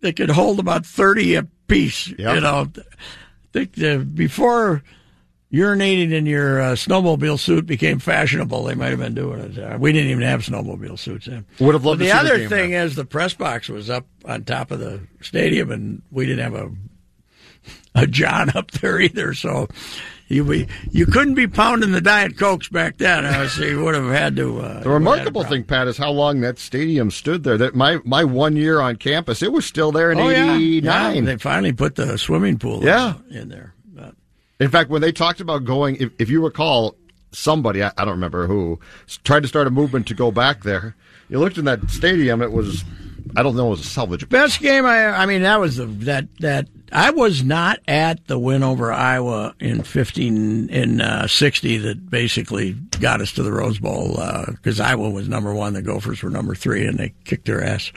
[0.00, 2.08] that could hold about 30 apiece.
[2.18, 2.34] Yeah.
[2.34, 2.68] You know,
[3.52, 4.82] think the, before
[5.52, 9.58] urinating in your uh, snowmobile suit became fashionable, they might have been doing it.
[9.58, 11.46] Uh, we didn't even have snowmobile suits then.
[11.60, 13.88] Would have loved to the see the other game thing is the press box was
[13.90, 16.70] up on top of the stadium, and we didn't have a
[17.94, 19.32] a John up there either.
[19.34, 19.68] So
[20.28, 23.24] you we, you couldn't be pounding the diet cokes back then.
[23.24, 24.60] Uh, so you would have had to.
[24.60, 27.56] Uh, The remarkable thing, Pat, is how long that stadium stood there.
[27.56, 31.14] That my my one year on campus, it was still there in Oh yeah, '89.
[31.14, 31.20] yeah.
[31.22, 32.84] They finally put the swimming pool.
[32.84, 33.14] Yeah.
[33.30, 33.72] in there.
[34.60, 36.96] In fact, when they talked about going, if, if you recall,
[37.30, 38.80] somebody I, I don't remember who,
[39.24, 40.96] tried to start a movement to go back there.
[41.28, 42.84] You looked in that stadium; it was
[43.38, 44.30] I don't know, it was a salvageable.
[44.30, 48.36] Best game I I mean that was the that that I was not at the
[48.36, 53.78] win over Iowa in fifteen in uh, sixty that basically got us to the Rose
[53.78, 54.16] Bowl
[54.48, 57.92] because Iowa was number one, the Gophers were number three, and they kicked their ass.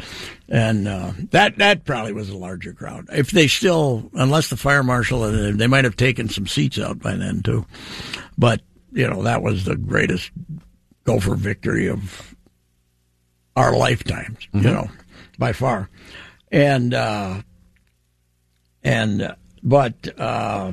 [0.47, 3.07] And uh, that that probably was a larger crowd.
[3.11, 6.99] If they still, unless the fire marshal, uh, they might have taken some seats out
[6.99, 7.65] by then too.
[8.37, 10.29] But you know that was the greatest
[11.05, 12.35] Gopher victory of
[13.55, 14.47] our lifetimes.
[14.53, 14.89] You know,
[15.41, 15.89] by far.
[16.51, 17.41] And uh,
[18.83, 20.71] and but uh,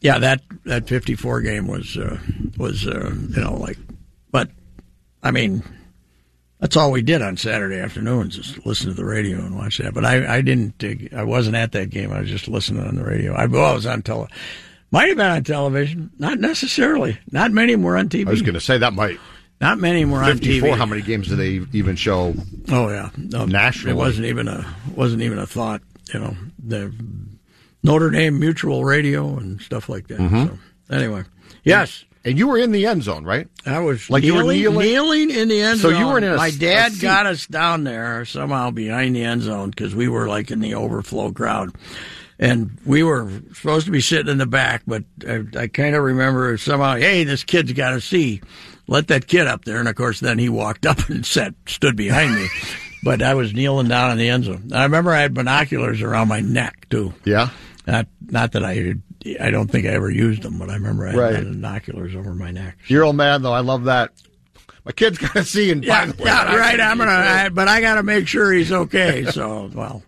[0.00, 2.18] yeah, that that fifty four game was uh,
[2.58, 3.78] was uh, you know like,
[4.30, 4.50] but
[5.22, 5.62] I mean.
[6.60, 9.94] That's all we did on Saturday afternoons, just listen to the radio and watch that.
[9.94, 10.82] But I, I didn't,
[11.14, 12.10] I wasn't at that game.
[12.12, 13.32] I was just listening on the radio.
[13.32, 14.26] I, well, I was on tele,
[14.90, 17.16] might have been on television, not necessarily.
[17.30, 18.26] Not many were on TV.
[18.26, 19.20] I was going to say that might
[19.60, 20.68] not many were on 54.
[20.70, 20.76] TV.
[20.76, 22.34] How many games do they even show?
[22.70, 23.92] Oh yeah, no, Nationally.
[23.92, 25.82] It wasn't even a wasn't even a thought.
[26.12, 26.92] You know, the
[27.82, 30.18] Notre Dame Mutual Radio and stuff like that.
[30.18, 30.46] Mm-hmm.
[30.46, 30.58] So
[30.94, 31.24] anyway,
[31.64, 33.46] yes, And you were in the end zone, right?
[33.66, 35.28] I was Like you were kneeling, kneeling?
[35.28, 36.00] kneeling in the end So zone.
[36.00, 39.70] you were in a- My dad got us down there somehow behind the end zone
[39.70, 41.74] because we were like in the overflow crowd,
[42.38, 44.82] and we were supposed to be sitting in the back.
[44.86, 48.40] But I, I kind of remember somehow, hey, this kid's got to see.
[48.88, 51.96] Let that kid up there, and of course, then he walked up and sat, stood
[51.96, 52.48] behind me.
[53.00, 54.72] But I was kneeling down in the end zone.
[54.74, 57.14] I remember I had binoculars around my neck too.
[57.24, 57.50] Yeah.
[57.86, 58.94] Not, not that I,
[59.40, 62.50] I don't think I ever used them, but I remember I had binoculars over my
[62.50, 62.76] neck.
[62.88, 64.10] Your old man, though, I love that.
[64.84, 65.70] My kid's gonna see.
[65.70, 66.80] And by Yeah, yeah, right.
[66.80, 67.12] I'm gonna.
[67.12, 69.26] I, but I got to make sure he's okay.
[69.26, 70.02] So, well,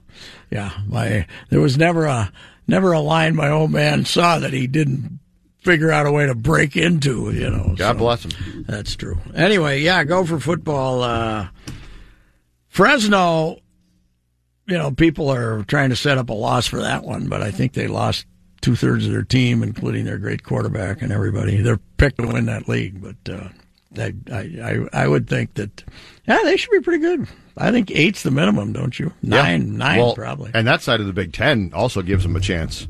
[0.50, 2.32] yeah, my there was never a
[2.66, 5.19] never a line my old man saw that he didn't
[5.62, 7.30] figure out a way to break into.
[7.32, 8.64] You know, God so bless them.
[8.68, 9.18] That's true.
[9.34, 11.02] Anyway, yeah, go for football.
[11.02, 11.48] Uh,
[12.68, 13.56] Fresno,
[14.66, 17.50] you know, people are trying to set up a loss for that one, but I
[17.50, 18.26] think they lost
[18.60, 21.60] two thirds of their team, including their great quarterback and everybody.
[21.60, 23.48] They're picked to win that league, but uh,
[23.98, 24.38] I, I,
[24.92, 25.82] I, I would think that
[26.28, 27.26] yeah, they should be pretty good.
[27.56, 29.12] I think eight's the minimum, don't you?
[29.22, 29.76] Nine, Yeah.
[29.78, 30.52] nine Well, probably.
[30.54, 32.86] And that side of the Big Ten also gives them a chance.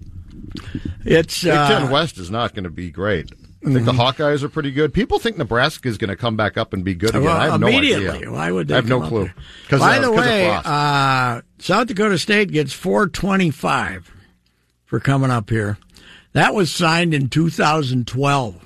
[1.04, 3.30] It's Big uh, Ten West is not going to be great.
[3.66, 4.94] I think the Hawkeyes are pretty good.
[4.94, 7.24] People think Nebraska is going to come back up and be good again.
[7.24, 8.08] Well, I have no immediately.
[8.08, 8.32] idea.
[8.32, 9.24] Why would they I have no clue.
[9.24, 9.34] there?
[9.68, 14.10] 'Cause, By uh, the way, uh, South Dakota State gets 425
[14.86, 15.76] for coming up here.
[16.32, 18.64] That was signed in 2012,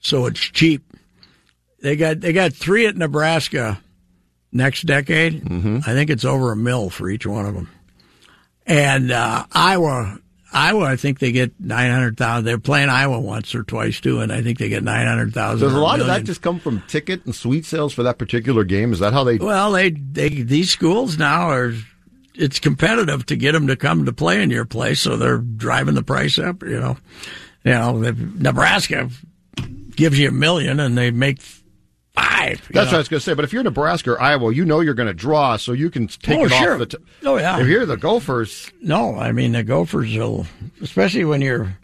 [0.00, 0.82] so it's cheap.
[1.82, 3.80] They got they got three at Nebraska
[4.50, 5.44] next decade.
[5.44, 5.78] Mm-hmm.
[5.86, 7.68] I think it's over a mill for each one of them.
[8.66, 10.18] And uh, Iowa,
[10.56, 12.46] Iowa, I think they get nine hundred thousand.
[12.46, 15.60] They're playing Iowa once or twice too, and I think they get nine hundred thousand.
[15.60, 18.64] Does a lot of that just come from ticket and suite sales for that particular
[18.64, 18.92] game?
[18.92, 19.36] Is that how they?
[19.36, 21.74] Well, they they these schools now are
[22.34, 25.94] it's competitive to get them to come to play in your place, so they're driving
[25.94, 26.62] the price up.
[26.62, 26.96] You know,
[27.64, 29.10] you know, Nebraska
[29.94, 31.40] gives you a million and they make
[32.16, 32.60] five.
[32.72, 32.82] That's know.
[32.84, 33.34] what I was going to say.
[33.34, 36.08] But if you're Nebraska or Iowa, you know you're going to draw, so you can
[36.08, 36.72] take Oh, it sure.
[36.74, 36.86] off the.
[36.86, 37.58] T- Oh, yeah.
[37.60, 40.46] If you're the Gophers, No, I mean the Gophers will,
[40.82, 41.76] especially when you're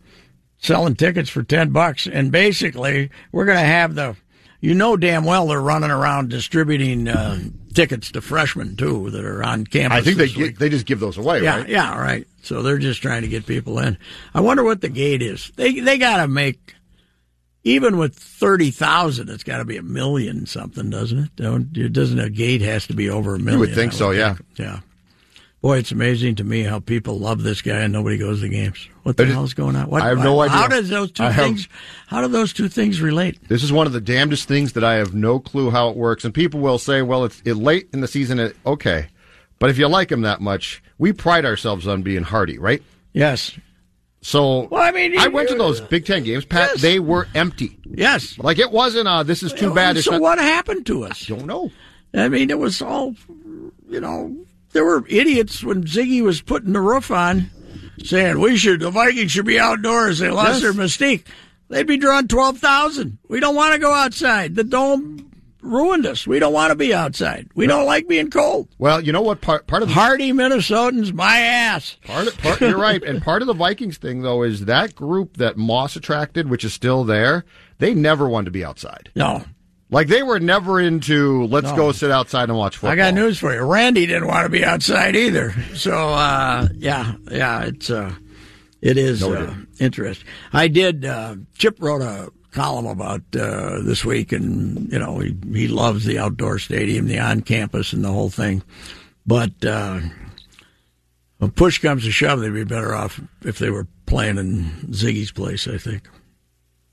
[0.59, 4.17] selling tickets for ten bucks, and basically we're going to have the,
[4.61, 7.41] you know, damn well they're running around distributing uh,
[7.75, 9.99] tickets to freshmen too that are on campus.
[9.99, 11.69] I think they they just give those away, Yeah, right?
[11.69, 12.27] yeah, right.
[12.43, 13.99] So they're just trying to get people in.
[14.35, 15.51] I wonder what the gate is.
[15.57, 16.75] They they got to make
[17.65, 21.37] even with thirty thousand, it's got to be a million something, doesn't it?
[21.37, 23.55] Don't it doesn't a gate has to be over a million?
[23.55, 24.37] You would think I so, yeah.
[24.57, 24.81] yeah.
[25.61, 28.49] Boy, it's amazing to me how people love this guy and nobody goes to the
[28.49, 28.89] games.
[29.05, 29.89] What the just- hell is going on?
[29.89, 30.81] What, I have no How idea.
[30.81, 31.69] does those two I have- things?
[32.09, 33.39] How do those two things relate?
[33.47, 36.25] This is one of the damnedest things that I have no clue how it works.
[36.25, 38.41] And people will say, well, it's it late in the season.
[38.41, 39.07] It, okay.
[39.61, 42.83] But if you like him that much, we pride ourselves on being hardy, right?
[43.13, 43.57] Yes,
[44.23, 46.71] So Well, I mean, I went to those Big Ten games, Pat.
[46.75, 46.81] Yes.
[46.83, 47.77] They were empty.
[47.91, 48.39] yes.
[48.39, 49.09] Like it wasn't.
[49.09, 49.99] Uh, this is too bad.
[49.99, 50.21] So not.
[50.21, 51.29] what happened to us?
[51.31, 51.71] I Don't know.
[52.15, 53.15] I mean, it was all,
[53.89, 54.37] you know,
[54.73, 57.51] there were idiots when Zygi was putting the roof on,
[58.05, 60.19] saying we should, the Vikings should be outdoors.
[60.21, 60.63] They lost Yes.
[60.63, 61.25] their mystique.
[61.69, 63.19] They'd be drawing twelve thousand.
[63.29, 64.55] We don't want to go outside.
[64.55, 65.32] The dome
[65.63, 66.27] ruined us.
[66.27, 67.49] We don't want to be outside.
[67.55, 68.69] We don't like being cold.
[68.79, 69.41] Well, you know what?
[69.41, 71.97] Part part of the Hardy Minnesotans, my ass.
[72.05, 75.37] Part, of, part you're right, and part of the Vikings thing though is that group
[75.39, 77.45] that Moss attracted, which is still there.
[77.79, 79.11] They never wanted to be outside.
[79.17, 79.45] No,
[79.91, 81.77] Like they were never into let's No.
[81.77, 82.93] go sit outside and watch football.
[82.93, 83.63] I got news for you.
[83.63, 85.53] Randy didn't want to be outside either.
[85.75, 88.15] So uh, yeah, yeah, it's uh,
[88.81, 90.27] it is No, it uh, interesting.
[90.53, 91.05] I did.
[91.05, 96.05] Uh, Chip wrote a column about uh, this week, and you know he he loves
[96.05, 98.63] the outdoor stadium, the on campus, and the whole thing.
[99.27, 100.01] But uh,
[101.39, 105.33] when push comes to shove, they'd be better off if they were playing in Zygi's
[105.33, 105.67] place.
[105.67, 106.09] I think.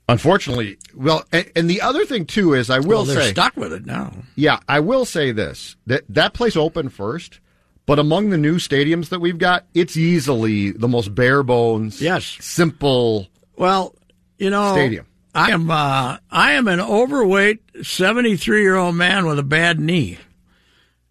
[0.08, 3.56] Unfortunately, well, and, and the other thing too is I will well, they're say, stuck
[3.56, 4.12] with it now.
[4.34, 7.38] yeah, I will say this that that place opened first,
[7.86, 12.24] but among the new stadiums that we've got, it's easily the most bare bones, Yes.
[12.40, 13.28] simple.
[13.56, 13.94] Well,
[14.38, 15.06] you know, Stadium.
[15.34, 19.78] I am uh, I am an overweight seventy three year old man with a bad
[19.78, 20.18] knee,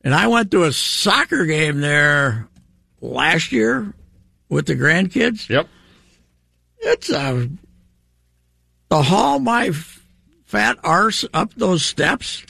[0.04, 2.48] and I went to a soccer game there
[3.02, 3.94] last year
[4.50, 5.48] with the grandkids.
[5.48, 5.68] Yep.
[6.80, 7.50] It's a
[8.90, 9.72] to haul my
[10.46, 12.44] fat arse up those steps.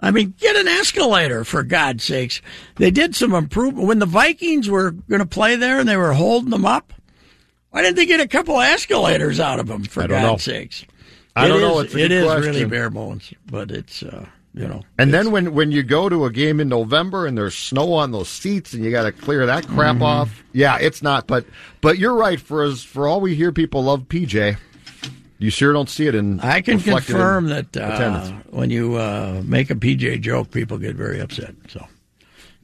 [0.00, 2.42] I mean, get an escalator for God's sakes.
[2.76, 6.12] They did some improvement when the Vikings were going to play there and they were
[6.12, 6.92] holding them up.
[7.70, 9.84] Why didn't they get a couple of escalators out of them?
[9.84, 10.36] For God's know.
[10.36, 10.84] sakes,
[11.36, 11.78] I It don't know.
[11.80, 12.42] is- It's a it good is question.
[12.54, 14.24] really bare bones, but it's uh,
[14.54, 14.82] you know.
[14.98, 18.12] And then when, when you go to a game in November and there's snow on
[18.12, 21.26] those seats and you got to clear that crap off, yeah, it's not.
[21.26, 21.44] But
[21.80, 22.40] but you're right.
[22.40, 24.56] For as for all we hear, people love PJ.
[25.38, 26.38] You sure don't see it in.
[26.40, 30.78] I can reflected in confirm that uh, when you uh, make a PJ joke, people
[30.78, 31.54] get very upset.
[31.68, 31.84] So,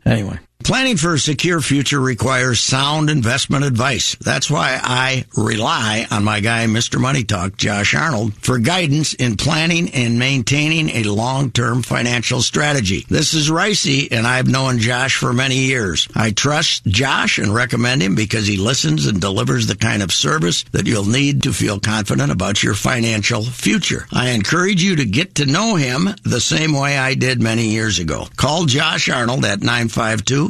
[0.07, 0.39] anyway.
[0.63, 4.15] Planning for a secure future requires sound investment advice.
[4.21, 7.01] That's why I rely on my guy, Mr.
[7.01, 13.05] Money Talk, Josh Arnold, for guidance in planning and maintaining a long-term financial strategy.
[13.09, 16.07] This is Ricey, and I've known Josh for many years.
[16.15, 20.65] I trust Josh and recommend him because he listens and delivers the kind of service
[20.71, 24.07] that you'll need to feel confident about your financial future.
[24.13, 27.99] I encourage you to get to know him the same way I did many years
[27.99, 28.27] ago.
[28.37, 30.50] Call Josh Arnold at 952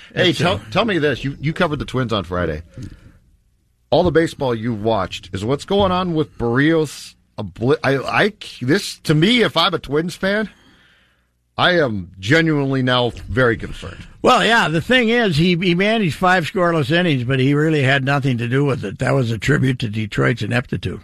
[0.13, 1.23] Hey, tell, tell me this.
[1.23, 2.63] You you covered the Twins on Friday.
[3.89, 7.15] All the baseball you've watched is what's going on with Berrios.
[7.37, 10.49] Obli- I, I this to me, if I'm a Twins fan,
[11.57, 14.07] I am genuinely now very concerned.
[14.21, 18.03] Well, yeah, the thing is, he, he managed five scoreless innings, but he really had
[18.03, 18.99] nothing to do with it.
[18.99, 21.01] That was a tribute to Detroit's ineptitude.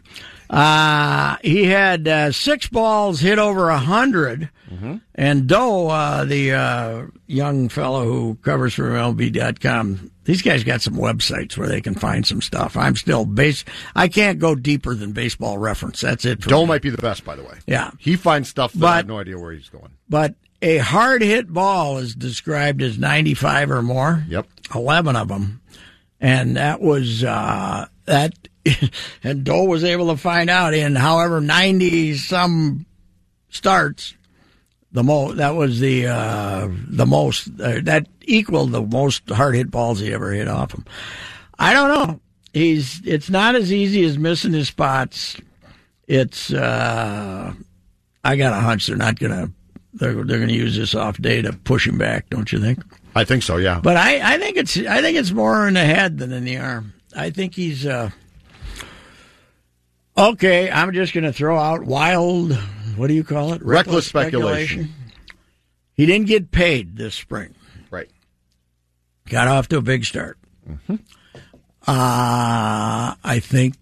[0.49, 4.49] Uh, he had uh, six balls hit over a 100
[5.15, 10.95] and Do, uh, the uh, young fellow who covers for MLB.com, these guys got some
[10.95, 12.75] websites where they can find some stuff.
[12.77, 13.63] I'm still base.
[13.95, 16.01] I can't go deeper than baseball reference.
[16.01, 16.43] That's it.
[16.43, 16.65] For Do me.
[16.67, 17.57] might be the best, by the way.
[17.65, 17.91] Yeah.
[17.97, 19.91] he finds stuff that I But- have no idea where he's going.
[20.09, 24.25] but a hard hit ball is described as 95 or more.
[24.27, 24.47] Yep.
[24.75, 25.61] 11 of them.
[26.19, 28.33] And that was, uh, that,
[29.23, 32.85] and Dole was able to find out in however 90 some
[33.49, 34.15] starts,
[34.91, 39.71] the mo that was the, uh, the most, uh, that equaled the most hard hit
[39.71, 40.85] balls he ever hit off him.
[41.59, 42.19] I don't know.
[42.53, 45.39] He's, it's not as easy as missing his spots.
[46.07, 47.53] It's, uh,
[48.23, 49.51] I got a hunch they're not going to,
[49.93, 52.83] they're, they're to use this off day to push him back, don't you think?
[53.17, 53.57] I think so.
[53.57, 56.43] Yeah, But I, I think it's I think it's more in the head than in
[56.43, 56.93] the arm.
[57.15, 58.11] I think he's uh
[60.17, 60.69] okay.
[60.71, 62.53] I'm just going to throw out wild.
[62.95, 63.61] What do you call it?
[63.63, 64.93] Reckless speculation.
[65.93, 67.53] He didn't get paid this spring.
[67.91, 68.09] right.
[69.29, 70.37] Got off to a big start.
[70.89, 70.97] Uh,
[71.85, 73.75] I think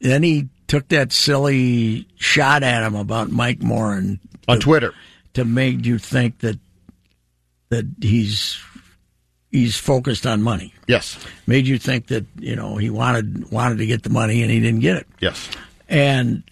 [0.00, 4.94] then he took that silly shot at him about Mike Morin On Twitter,
[5.34, 6.58] to make you think that
[7.70, 8.60] that he's
[9.50, 10.72] he's focused on money.
[10.86, 14.50] yes, made you think that you know he wanted wanted to get the money and
[14.50, 15.06] he didn't get it.
[15.20, 15.48] yes.
[15.88, 16.42] And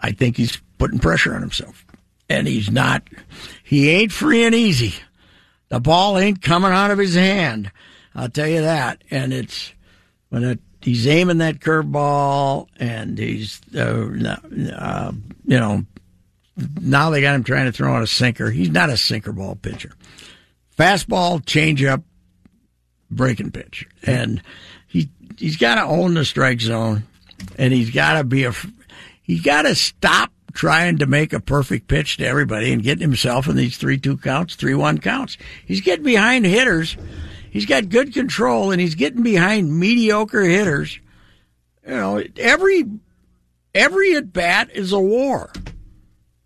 [0.00, 1.84] I think he's putting pressure on himself.
[2.28, 3.02] And he's not
[3.62, 4.94] he ain't free and easy.
[5.68, 7.70] The ball ain't coming out of his hand.
[8.14, 9.02] I'll tell you that.
[9.10, 9.72] And it's
[10.28, 14.36] when it, he's aiming that curveball and he's uh,
[14.76, 15.12] uh,
[15.44, 15.84] you know
[16.80, 18.50] now they got him trying to throw out a sinker.
[18.50, 19.92] He's not a sinker ball pitcher.
[20.76, 22.02] Fastball, changeup,
[23.10, 24.42] breaking pitch, and
[24.86, 27.04] he he's got to own the strike zone,
[27.58, 28.52] and he's got to be a
[29.30, 33.46] he's got to stop trying to make a perfect pitch to everybody and getting himself
[33.46, 35.36] in these three two counts, three one counts.
[35.64, 36.96] He's getting behind hitters.
[37.52, 40.98] He's got good control, and he's getting behind mediocre hitters.
[41.86, 42.84] You know, every
[43.72, 45.52] every at bat is a war.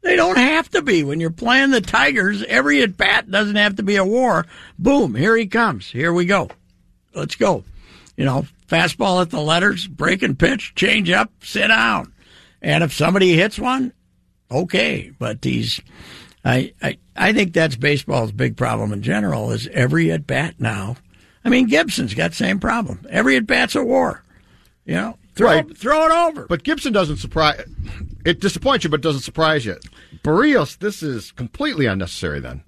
[0.03, 1.05] They don't have to be.
[1.05, 4.45] When you're playing the Tigers, every at bat doesn't have to be a war.
[4.79, 5.91] Boom, here he comes.
[5.91, 6.51] Here we go.
[7.15, 7.65] Let's go.
[8.15, 12.14] You know, fastball at the letters, breaking pitch, change up, sit down.
[12.65, 13.93] And if somebody hits one,
[14.51, 15.13] okay.
[15.19, 15.81] But these,
[16.45, 20.97] I, I, I think that's baseball's big problem in general is every at bat now.
[21.45, 23.07] I mean, Gibson's got the same problem.
[23.11, 24.23] Every at bat's a war.
[24.87, 25.77] You know, throw, Right.
[25.77, 26.47] throw it over.
[26.47, 27.63] But Gibson doesn't surprise.
[28.25, 29.77] It disappoints you, but doesn't surprise you.
[30.23, 32.41] Berrios, this is completely unnecessary.
[32.41, 32.63] Then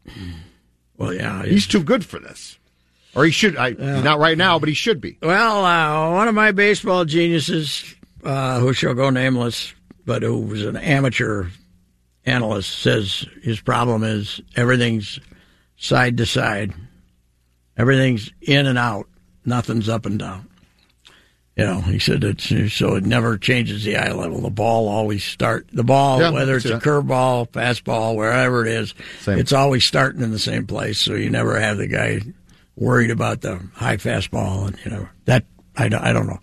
[0.99, 2.59] well, yeah, he's too good for this,
[3.15, 3.57] or he should.
[3.57, 5.17] I, Not right now, but he should be.
[5.23, 7.95] Well, uh, one of my baseball geniuses,
[8.25, 9.73] uh, who shall go nameless,
[10.07, 11.49] but who was an amateur
[12.25, 15.21] analyst, says his problem is everything's
[15.77, 16.73] side to side,
[17.77, 19.09] everything's in and out,
[19.45, 20.49] nothing's up and down.
[21.57, 24.43] You know, he said it's so it never changes the eye level.
[24.43, 28.95] The ball always start the ball, Yeah, whether it's a curveball, fastball, wherever it is,
[29.21, 29.39] Same.
[29.39, 30.99] it's always starting in the same place.
[30.99, 32.21] So you never have the guy
[32.77, 36.41] worried about the high fastball, and you know that I don't, I don't know.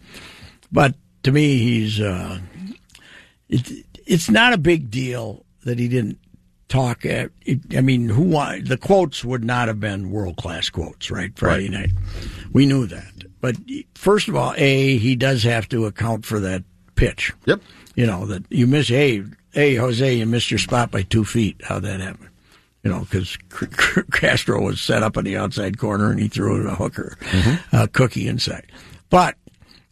[0.71, 2.39] But to me, he's uh,
[3.53, 6.19] it, it's not a big deal that he didn't
[6.67, 7.05] talk.
[7.05, 7.31] At,
[7.75, 8.31] I mean, who
[8.61, 11.31] the quotes would not have been world class quotes, right?
[11.37, 11.91] Friday night,
[12.51, 13.11] we knew that.
[13.41, 13.57] But
[13.95, 16.63] first of all, a he does have to account for that
[16.95, 17.33] pitch.
[17.45, 17.61] Yep.
[17.95, 18.87] You know that you miss.
[18.87, 21.61] Hey, hey, Jose, you missed your spot by two feet.
[21.63, 22.29] How'd that happened?
[22.83, 23.37] You know, because
[24.11, 27.17] Castro was set up in the outside corner and he threw a hooker,
[27.71, 28.65] a cookie inside.
[29.09, 29.35] But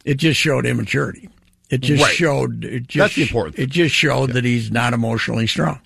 [0.04, 1.28] it just showed immaturity.
[1.72, 2.14] It just Right.
[2.14, 2.64] showed.
[2.64, 5.80] It just, That's the important It just showed that he's not emotionally strong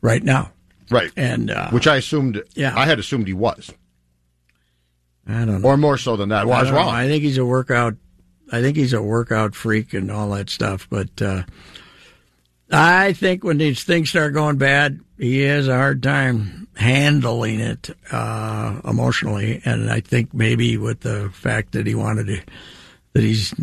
[0.00, 0.52] right now.
[0.90, 1.10] Right.
[1.16, 2.72] And uh, Which I assumed, Yeah.
[2.76, 3.70] I had assumed he was.
[5.26, 5.68] I don't know.
[5.68, 6.46] Or more so than that.
[6.46, 6.86] Well, I was don't know.
[6.86, 6.94] wrong.
[6.94, 7.96] I think he's a workout.
[8.50, 10.86] I think he's a workout freak and all that stuff.
[10.90, 11.42] But uh,
[12.70, 17.90] I think when these things start going bad, he has a hard time handling it
[18.10, 19.60] uh, emotionally.
[19.64, 22.40] And I think maybe with the fact that he wanted to,
[23.14, 23.54] that he's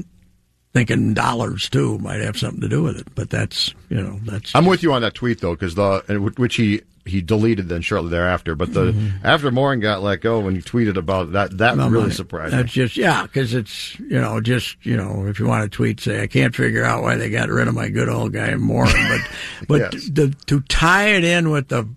[0.74, 3.08] thinking dollars too, might have something to do with it.
[3.16, 6.56] But that's you know that's I'm with you on that tweet though, because the which
[6.56, 8.56] he he deleted then shortly thereafter.
[8.56, 12.12] But the after Morin got let go, when he tweeted about that, that No really
[12.12, 12.84] surprised That's me.
[12.84, 16.22] just yeah, because it's you know just you know if you want to tweet say
[16.22, 19.22] I can't figure out why they got rid of my good old guy Morin, but
[19.68, 20.10] but Yes.
[20.12, 21.88] to, to tie it in with the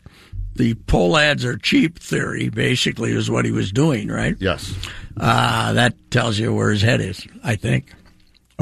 [0.54, 4.36] the Pohlads are cheap theory basically is what he was doing, right?
[4.38, 4.74] Yes,
[5.16, 7.90] Uh, that tells you where his head is, I think,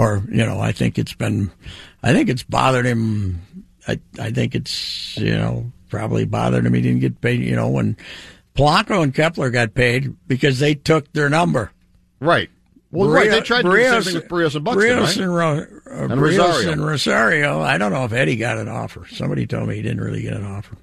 [0.00, 1.50] or you know I think it's been,
[2.02, 3.40] I think it's bothered him.
[3.86, 6.74] I I think it's you know probably bothered him.
[6.74, 7.40] He didn't get paid.
[7.40, 7.96] You know when
[8.54, 11.70] Polanco and Kepler got paid because they took their number.
[12.20, 12.50] right.
[12.92, 13.30] Well, right.
[13.30, 15.16] They tried to do the Berrios- same thing with Berrios and Buxton, Berrios right?
[15.18, 16.72] and, Ro- uh, And Berrios Rosario.
[16.72, 17.60] and Rosario.
[17.60, 19.06] I don't know if Eddie got an offer.
[19.12, 20.76] Somebody told me he didn't really get an offer,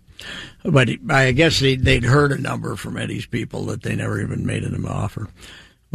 [0.64, 4.46] but I guess they, they'd heard a number from Eddie's people that they never even
[4.46, 5.28] made him an offer.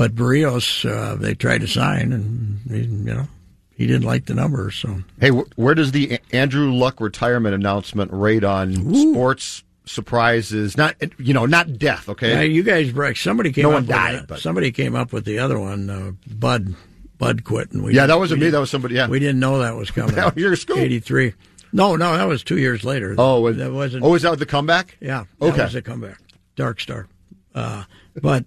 [0.02, 3.28] But Berrios, uh, they tried to sign, and he, you know
[3.76, 4.72] he didn't like the number.
[4.72, 10.76] So Hey, wh- where does the Andrew Luck retirement announcement rate on sports surprises?
[10.76, 12.08] Not you know, not death.
[12.08, 12.30] Okay.
[12.32, 13.16] yeah, you guys, break.
[13.16, 15.88] Somebody came No up one with died, but- somebody came up with the other one.
[15.88, 16.74] Uh, Bud,
[17.18, 18.50] Bud quit, and we yeah, that wasn't me.
[18.50, 18.96] That was somebody.
[18.96, 19.06] Yeah.
[19.08, 20.14] We didn't know that was coming.
[20.16, 20.78] That was your scoop.
[20.78, 21.34] Eighty three.
[21.72, 23.14] No, no, that was two years later.
[23.18, 24.04] oh, that wasn't.
[24.04, 24.98] Oh, is that the comeback?
[25.00, 25.26] Yeah.
[25.38, 25.62] That Okay.
[25.62, 26.18] was a comeback.
[26.56, 27.06] Dark Star.
[27.54, 27.84] Uh,
[28.20, 28.44] but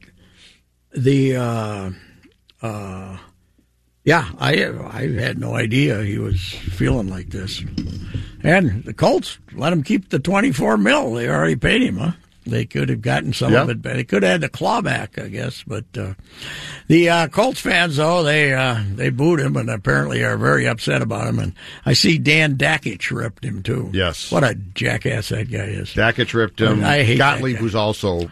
[0.95, 1.91] the uh,
[2.61, 3.17] uh,
[4.03, 7.63] yeah, I I had no idea he was feeling like this.
[8.43, 11.13] And the Colts let him keep the twenty four mil.
[11.13, 12.11] They already paid him, huh?
[12.47, 13.63] They could have gotten some Yeah.
[13.63, 15.63] of it but They could have had the clawback, I guess.
[15.65, 16.13] But uh,
[16.87, 21.01] the uh, Colts fans, though, they uh, they booed him and apparently are very upset
[21.01, 21.39] about him.
[21.39, 21.53] And
[21.87, 23.89] I see Dan Dakich ripped him too.
[23.93, 24.31] Yes.
[24.31, 25.89] what a jackass that guy is.
[25.95, 26.83] Dakich ripped him.
[26.83, 27.61] I hate that Gottlieb, guy.
[27.61, 28.29] who's also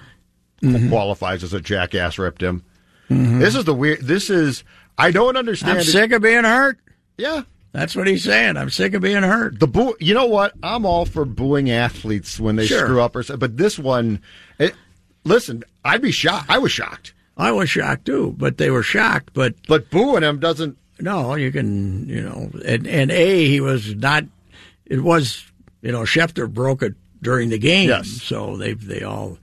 [0.64, 0.90] Mm-hmm.
[0.90, 2.64] qualifies as a jackass, ripped him.
[3.10, 4.02] This is the weird.
[4.02, 4.64] This is.
[4.98, 5.74] I don't understand.
[5.74, 5.84] I'm it.
[5.84, 6.80] sick of being hurt.
[7.18, 7.44] Yeah.
[7.74, 8.56] That's what he's saying.
[8.58, 9.60] I'm sick of being hurt.
[9.60, 9.96] The boo.
[10.00, 10.54] You know what?
[10.64, 12.80] I'm all for booing athletes when they Sure.
[12.86, 13.22] screw up or.
[13.24, 14.20] so- But this one,
[14.60, 14.74] it,
[15.26, 16.50] listen, I'd be shocked.
[16.50, 17.14] I was shocked.
[17.38, 19.32] I was shocked too, but they were shocked.
[19.34, 20.78] But But booing him doesn't.
[21.00, 24.24] no, you can, you know, and, and A, he was not,
[24.86, 25.44] it was,
[25.82, 27.90] you know, Schefter broke it during the game.
[27.90, 28.08] Yes.
[28.08, 29.38] So they, they all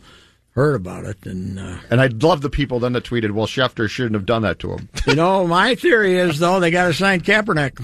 [0.52, 1.24] heard about it.
[1.26, 4.42] And, uh, And I'd love the people then that tweeted, "Well, Schefter shouldn't have done
[4.42, 7.82] that to him." you know, my theory is though, they got to sign Kaepernick.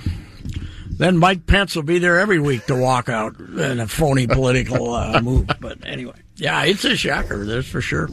[0.98, 4.94] Then Mike Pence will be there every week to walk out in a phony political
[4.94, 5.46] uh, move.
[5.60, 8.08] But anyway, yeah, it's a shocker, that's for sure.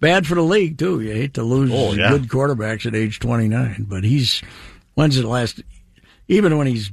[0.00, 1.00] Bad for the league too.
[1.00, 2.08] You hate to lose Oh, yeah.
[2.10, 4.42] good quarterbacks at age twenty nine, but he's
[4.94, 5.62] when's the last?
[6.26, 6.90] Even when he's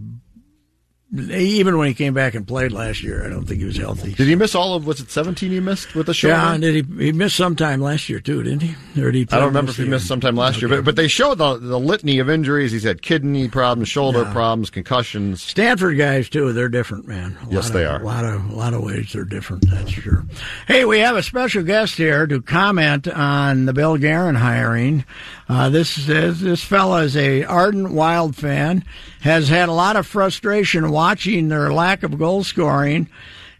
[1.13, 4.13] even when he came back and played last year, I don't think he was healthy.
[4.13, 4.85] Did he miss all of?
[4.87, 6.35] Was it 17 he missed with the shoulder?
[6.37, 7.05] Yeah, and did he?
[7.05, 9.01] He missed some time last year too, didn't he?
[9.01, 10.07] Or did he I don't remember if he the missed year?
[10.07, 12.71] sometime last year, but, but they showed the, the litany of injuries.
[12.71, 14.31] He's had kidney problems, shoulder Yeah.
[14.31, 15.41] problems, concussions.
[15.41, 16.53] Stanford guys too.
[16.53, 17.37] They're different, man.
[17.49, 18.01] A Yes, they of- are.
[18.01, 19.69] A lot of a lot of ways they're different.
[19.69, 20.25] That's sure.
[20.67, 25.03] Hey, we have a special guest here to comment on the Bill Guerin hiring.
[25.49, 28.85] Uh, this is this fella is a ardent Wild fan.
[29.21, 33.09] Has had a lot of frustration watching their lack of goal scoring.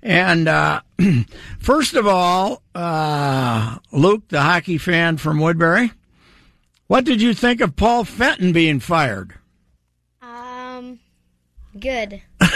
[0.04, 0.82] And uh,
[1.60, 5.92] first of all, uh, Luke, the hockey fan from Woodbury,
[6.88, 9.36] what did you think of Paul Fenton being fired?
[10.22, 11.00] Um,
[11.80, 12.22] good.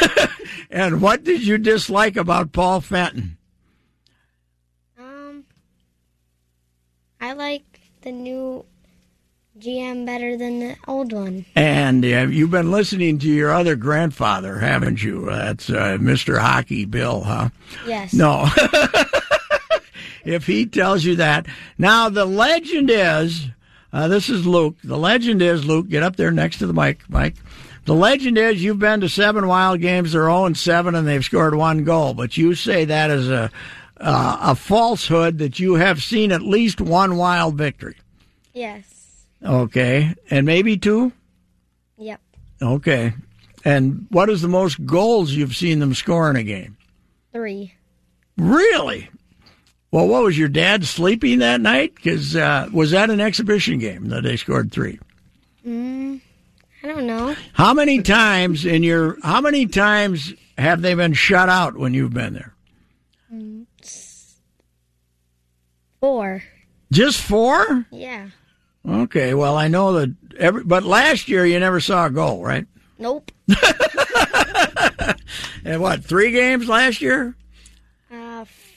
[0.70, 3.38] And what did you dislike about Paul Fenton?
[5.00, 5.46] Um,
[7.22, 8.66] I like the new
[9.66, 11.46] GM better than the old one.
[11.56, 15.26] And uh, you've been listening to your other grandfather, haven't you?
[15.26, 16.38] That's uh, Mr.
[16.38, 17.50] Hockey Bill, huh?
[17.88, 18.14] Yes.
[18.14, 18.48] No.
[20.26, 21.48] if he tells you that.
[21.78, 23.48] Now, the legend is
[23.92, 24.76] uh, this is Luke.
[24.84, 27.36] The legend is, Luke, get up there next to the mic, Mike.
[27.86, 30.12] The legend is you've been to seven wild games.
[30.12, 32.14] They're 0 and 7, and they've scored one goal.
[32.14, 33.52] But you say that is a
[33.98, 37.96] uh, a falsehood that you have seen at least one wild victory.
[38.54, 38.95] Yes.
[39.44, 41.12] Okay, and maybe two.
[41.98, 42.22] Yep.
[42.62, 43.14] Okay,
[43.64, 46.78] and what is the most goals you've seen them score in a game?
[47.32, 47.74] Three.
[48.38, 49.10] Really?
[49.92, 51.96] Well, what was your dad sleeping that night?
[51.96, 55.00] Because uh, was that an exhibition game that they scored three?
[55.66, 56.20] Mm,
[56.84, 57.36] I don't know.
[57.54, 62.14] How many times in your how many times have they been shut out when you've
[62.14, 62.54] been there?
[63.34, 63.66] Mm,
[66.00, 66.44] four.
[66.92, 67.86] Just four?
[67.90, 68.28] Yeah.
[68.88, 69.34] Okay.
[69.34, 72.66] Well, I know that every but last year you never saw a goal, right?
[73.00, 73.32] Nope.
[75.66, 76.04] and what?
[76.04, 77.36] Three games last year?
[78.12, 78.76] Uh, f-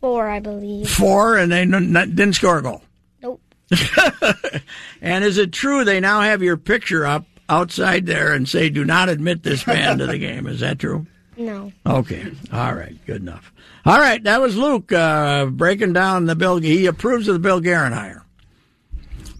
[0.00, 0.88] four, I believe.
[0.90, 2.82] Four, and they n- n- didn't score a goal.
[3.22, 3.40] Nope.
[5.00, 8.84] and is it true they now have your picture up outside there and say, "Do
[8.84, 10.46] not admit this man to the game"?
[10.46, 11.06] Is that true?
[11.36, 11.72] No.
[11.86, 12.32] Okay.
[12.52, 12.96] All right.
[13.06, 13.52] Good enough.
[13.84, 14.22] All right.
[14.24, 16.56] That was Luke uh, breaking down the bill.
[16.58, 18.24] He approves of the Bill Guerin hire.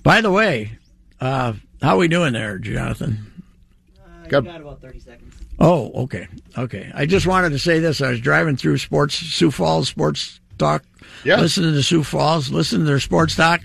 [0.07, 0.79] By the way,
[1.21, 3.43] uh, how we doing there, Jonathan?
[4.01, 5.35] Uh, got about 30 seconds.
[5.59, 6.29] Oh, okay.
[6.57, 6.93] Okay.
[6.95, 8.01] I just wanted to say this.
[8.01, 10.85] I was driving through sports, Sioux Falls Sports Talk,
[11.25, 11.41] yeah.
[11.41, 13.63] listening to Sioux Falls, listening to their sports talk.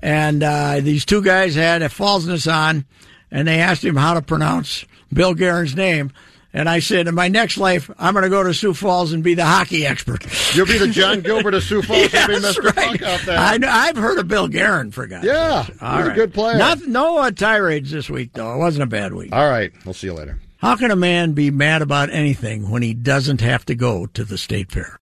[0.00, 2.84] And uh, these two guys had a Fallsness on,
[3.30, 6.10] and they asked him how to pronounce Bill Guerin's name.
[6.52, 9.22] And I said, in my next life, I'm going to go to Sioux Falls and
[9.22, 10.26] be the hockey expert.
[10.54, 12.12] You'll be the John Gilbert of Sioux Falls.
[12.12, 12.64] yes, be Mr.
[12.64, 12.74] Right.
[12.74, 13.38] Funk out there.
[13.38, 15.74] I, have heard of Bill Guerin, for God's Yeah, sake.
[15.78, 16.58] he's a good player.
[16.58, 18.52] Not, no uh, tirades this week, though.
[18.54, 19.32] It wasn't a bad week.
[19.32, 19.72] All right.
[19.84, 20.40] We'll see you later.
[20.58, 24.24] How can a man be mad about anything when he doesn't have to go to
[24.24, 24.98] the state fair?